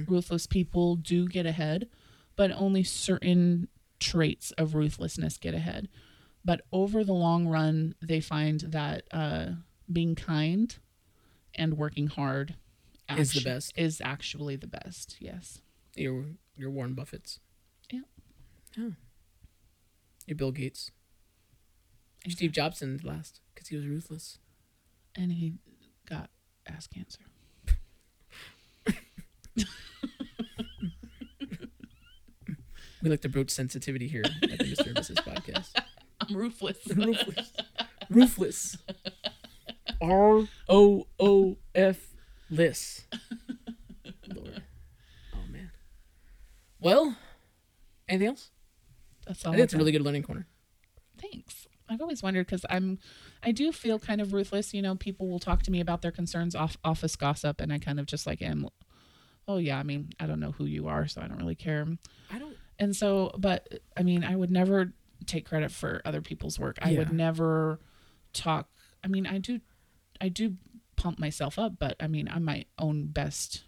[0.07, 1.87] Ruthless people do get ahead,
[2.35, 3.67] but only certain
[3.99, 5.87] traits of ruthlessness get ahead.
[6.43, 9.47] But over the long run, they find that uh,
[9.91, 10.75] being kind
[11.53, 12.55] and working hard
[13.15, 13.73] Is the best.
[13.77, 15.17] Is actually the best.
[15.19, 15.61] Yes.
[15.97, 16.25] Your
[16.55, 17.39] your Warren Buffett's.
[17.91, 18.01] Yeah.
[18.77, 18.93] Oh.
[20.25, 20.91] Your Bill Gates.
[22.25, 24.39] Your Steve Jobson last because he was ruthless.
[25.15, 25.53] And he
[26.07, 26.29] got
[26.67, 27.21] ass cancer.
[33.01, 34.87] We like to broach sensitivity here at the Mr.
[34.87, 35.23] and Mrs.
[35.23, 35.69] podcast.
[36.19, 36.77] I'm ruthless.
[36.95, 37.53] Ruthless.
[38.09, 38.77] Ruthless.
[40.01, 42.07] R O O F.
[42.49, 43.03] Lord.
[45.33, 45.71] Oh man.
[46.87, 47.17] Well,
[48.07, 48.49] anything else?
[49.25, 49.51] That's all.
[49.51, 50.47] I think it's a really good learning corner.
[51.21, 51.67] Thanks.
[51.89, 52.99] I've always wondered because I'm,
[53.43, 54.73] I do feel kind of ruthless.
[54.73, 57.79] You know, people will talk to me about their concerns off office gossip, and I
[57.79, 58.69] kind of just like am.
[59.49, 61.85] Oh yeah, I mean, I don't know who you are, so I don't really care.
[62.31, 63.67] I don't And so, but
[63.97, 64.93] I mean, I would never
[65.25, 66.77] take credit for other people's work.
[66.81, 67.81] I would never
[68.31, 68.69] talk.
[69.03, 69.59] I mean, I do,
[70.21, 70.55] I do
[70.95, 73.63] pump myself up, but I mean, I'm my own best.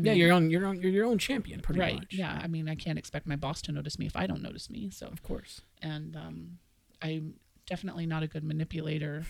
[0.00, 1.94] I Yeah, mean, you're on you're on you're your own champion, pretty right.
[1.94, 2.08] much.
[2.12, 4.68] Yeah, I mean, I can't expect my boss to notice me if I don't notice
[4.70, 4.90] me.
[4.90, 5.60] So Of course.
[5.82, 6.58] and um,
[7.02, 7.34] I'm
[7.66, 9.24] definitely not a good manipulator.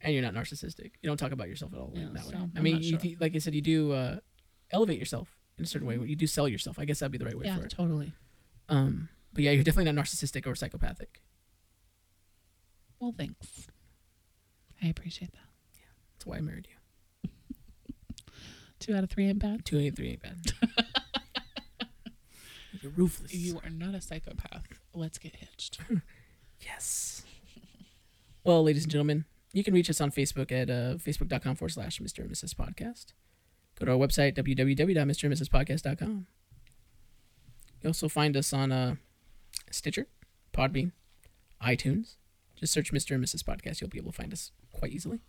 [0.00, 0.92] And you're not narcissistic.
[1.02, 2.30] You don't talk about yourself at all Yeah, that way.
[2.30, 4.18] so I I'm mean, not you, like I said, you do uh,
[4.70, 5.96] elevate yourself in a certain way.
[5.98, 6.78] You do sell yourself.
[6.78, 7.70] I guess that'd be the right way yeah, for it.
[7.70, 8.12] totally.
[8.68, 11.20] Um, but yeah, you're definitely not narcissistic or psychopathic.
[13.00, 13.66] Well, thanks.
[14.82, 15.48] I appreciate that.
[15.74, 15.80] Yeah,
[16.14, 16.76] that's why I married you.
[18.78, 19.64] Two out of three ain't bad.
[19.64, 20.52] Two out of three ain't bad.
[22.82, 23.34] you're ruthless.
[23.34, 24.66] You are not a psychopath.
[24.94, 25.78] Let's get hitched.
[26.60, 27.22] Yes.
[28.42, 32.00] Well, ladies and gentlemen, you can reach us on Facebook at uh, facebook.com forward slash
[32.00, 32.18] Mr.
[32.18, 32.52] and Mrs.
[32.52, 33.12] Podcast.
[33.78, 36.26] Go to our website, www.mrandmrspodcast.com.
[37.80, 38.96] You also find us on uh,
[39.70, 40.08] Stitcher,
[40.52, 40.90] Podbean,
[41.62, 42.16] iTunes.
[42.56, 43.14] Just search Mr.
[43.14, 43.44] and Mrs.
[43.44, 43.80] Podcast.
[43.80, 45.20] You'll be able to find us quite easily.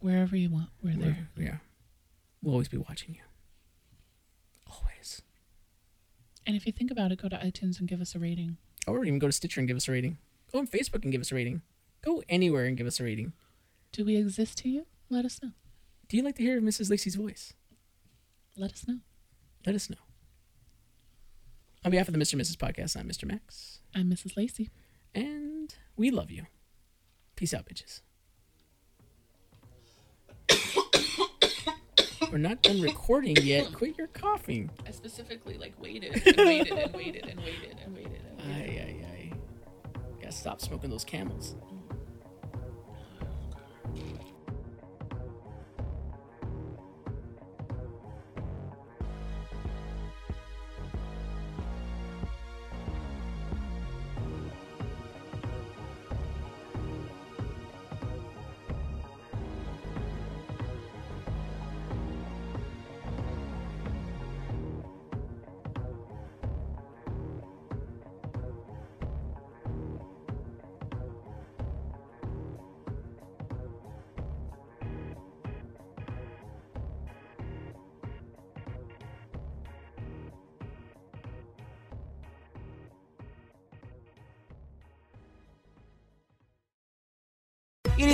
[0.00, 1.26] Wherever you want, we're there.
[1.38, 1.56] We're- yeah.
[2.42, 3.22] We'll always be watching you.
[4.66, 5.22] Always.
[6.46, 8.56] And if you think about it, go to iTunes and give us a rating.
[8.86, 10.18] Or even go to Stitcher and give us a rating.
[10.52, 11.62] Go on Facebook and give us a rating.
[12.02, 13.32] Go anywhere and give us a rating.
[13.92, 14.86] Do we exist to you?
[15.10, 15.50] Let us know.
[16.08, 16.90] Do you like to hear Mrs.
[16.90, 17.52] Lacey's voice?
[18.56, 18.98] Let us know.
[19.66, 19.96] Let us know.
[21.84, 22.34] On behalf of the Mr.
[22.34, 22.56] and Mrs.
[22.56, 23.24] Podcast, I'm Mr.
[23.26, 24.36] Max, I'm Mrs.
[24.36, 24.70] Lacey.
[25.14, 26.46] and we love you.
[27.36, 28.00] Peace out, bitches.
[32.30, 33.72] We're not done recording yet.
[33.72, 34.70] Quit your coughing.
[34.86, 38.20] I specifically like waited and waited and waited and waited and waited.
[38.38, 39.32] And Ay, ay, ay.
[40.20, 41.56] Gotta stop smoking those camels.
[43.96, 44.27] Oh,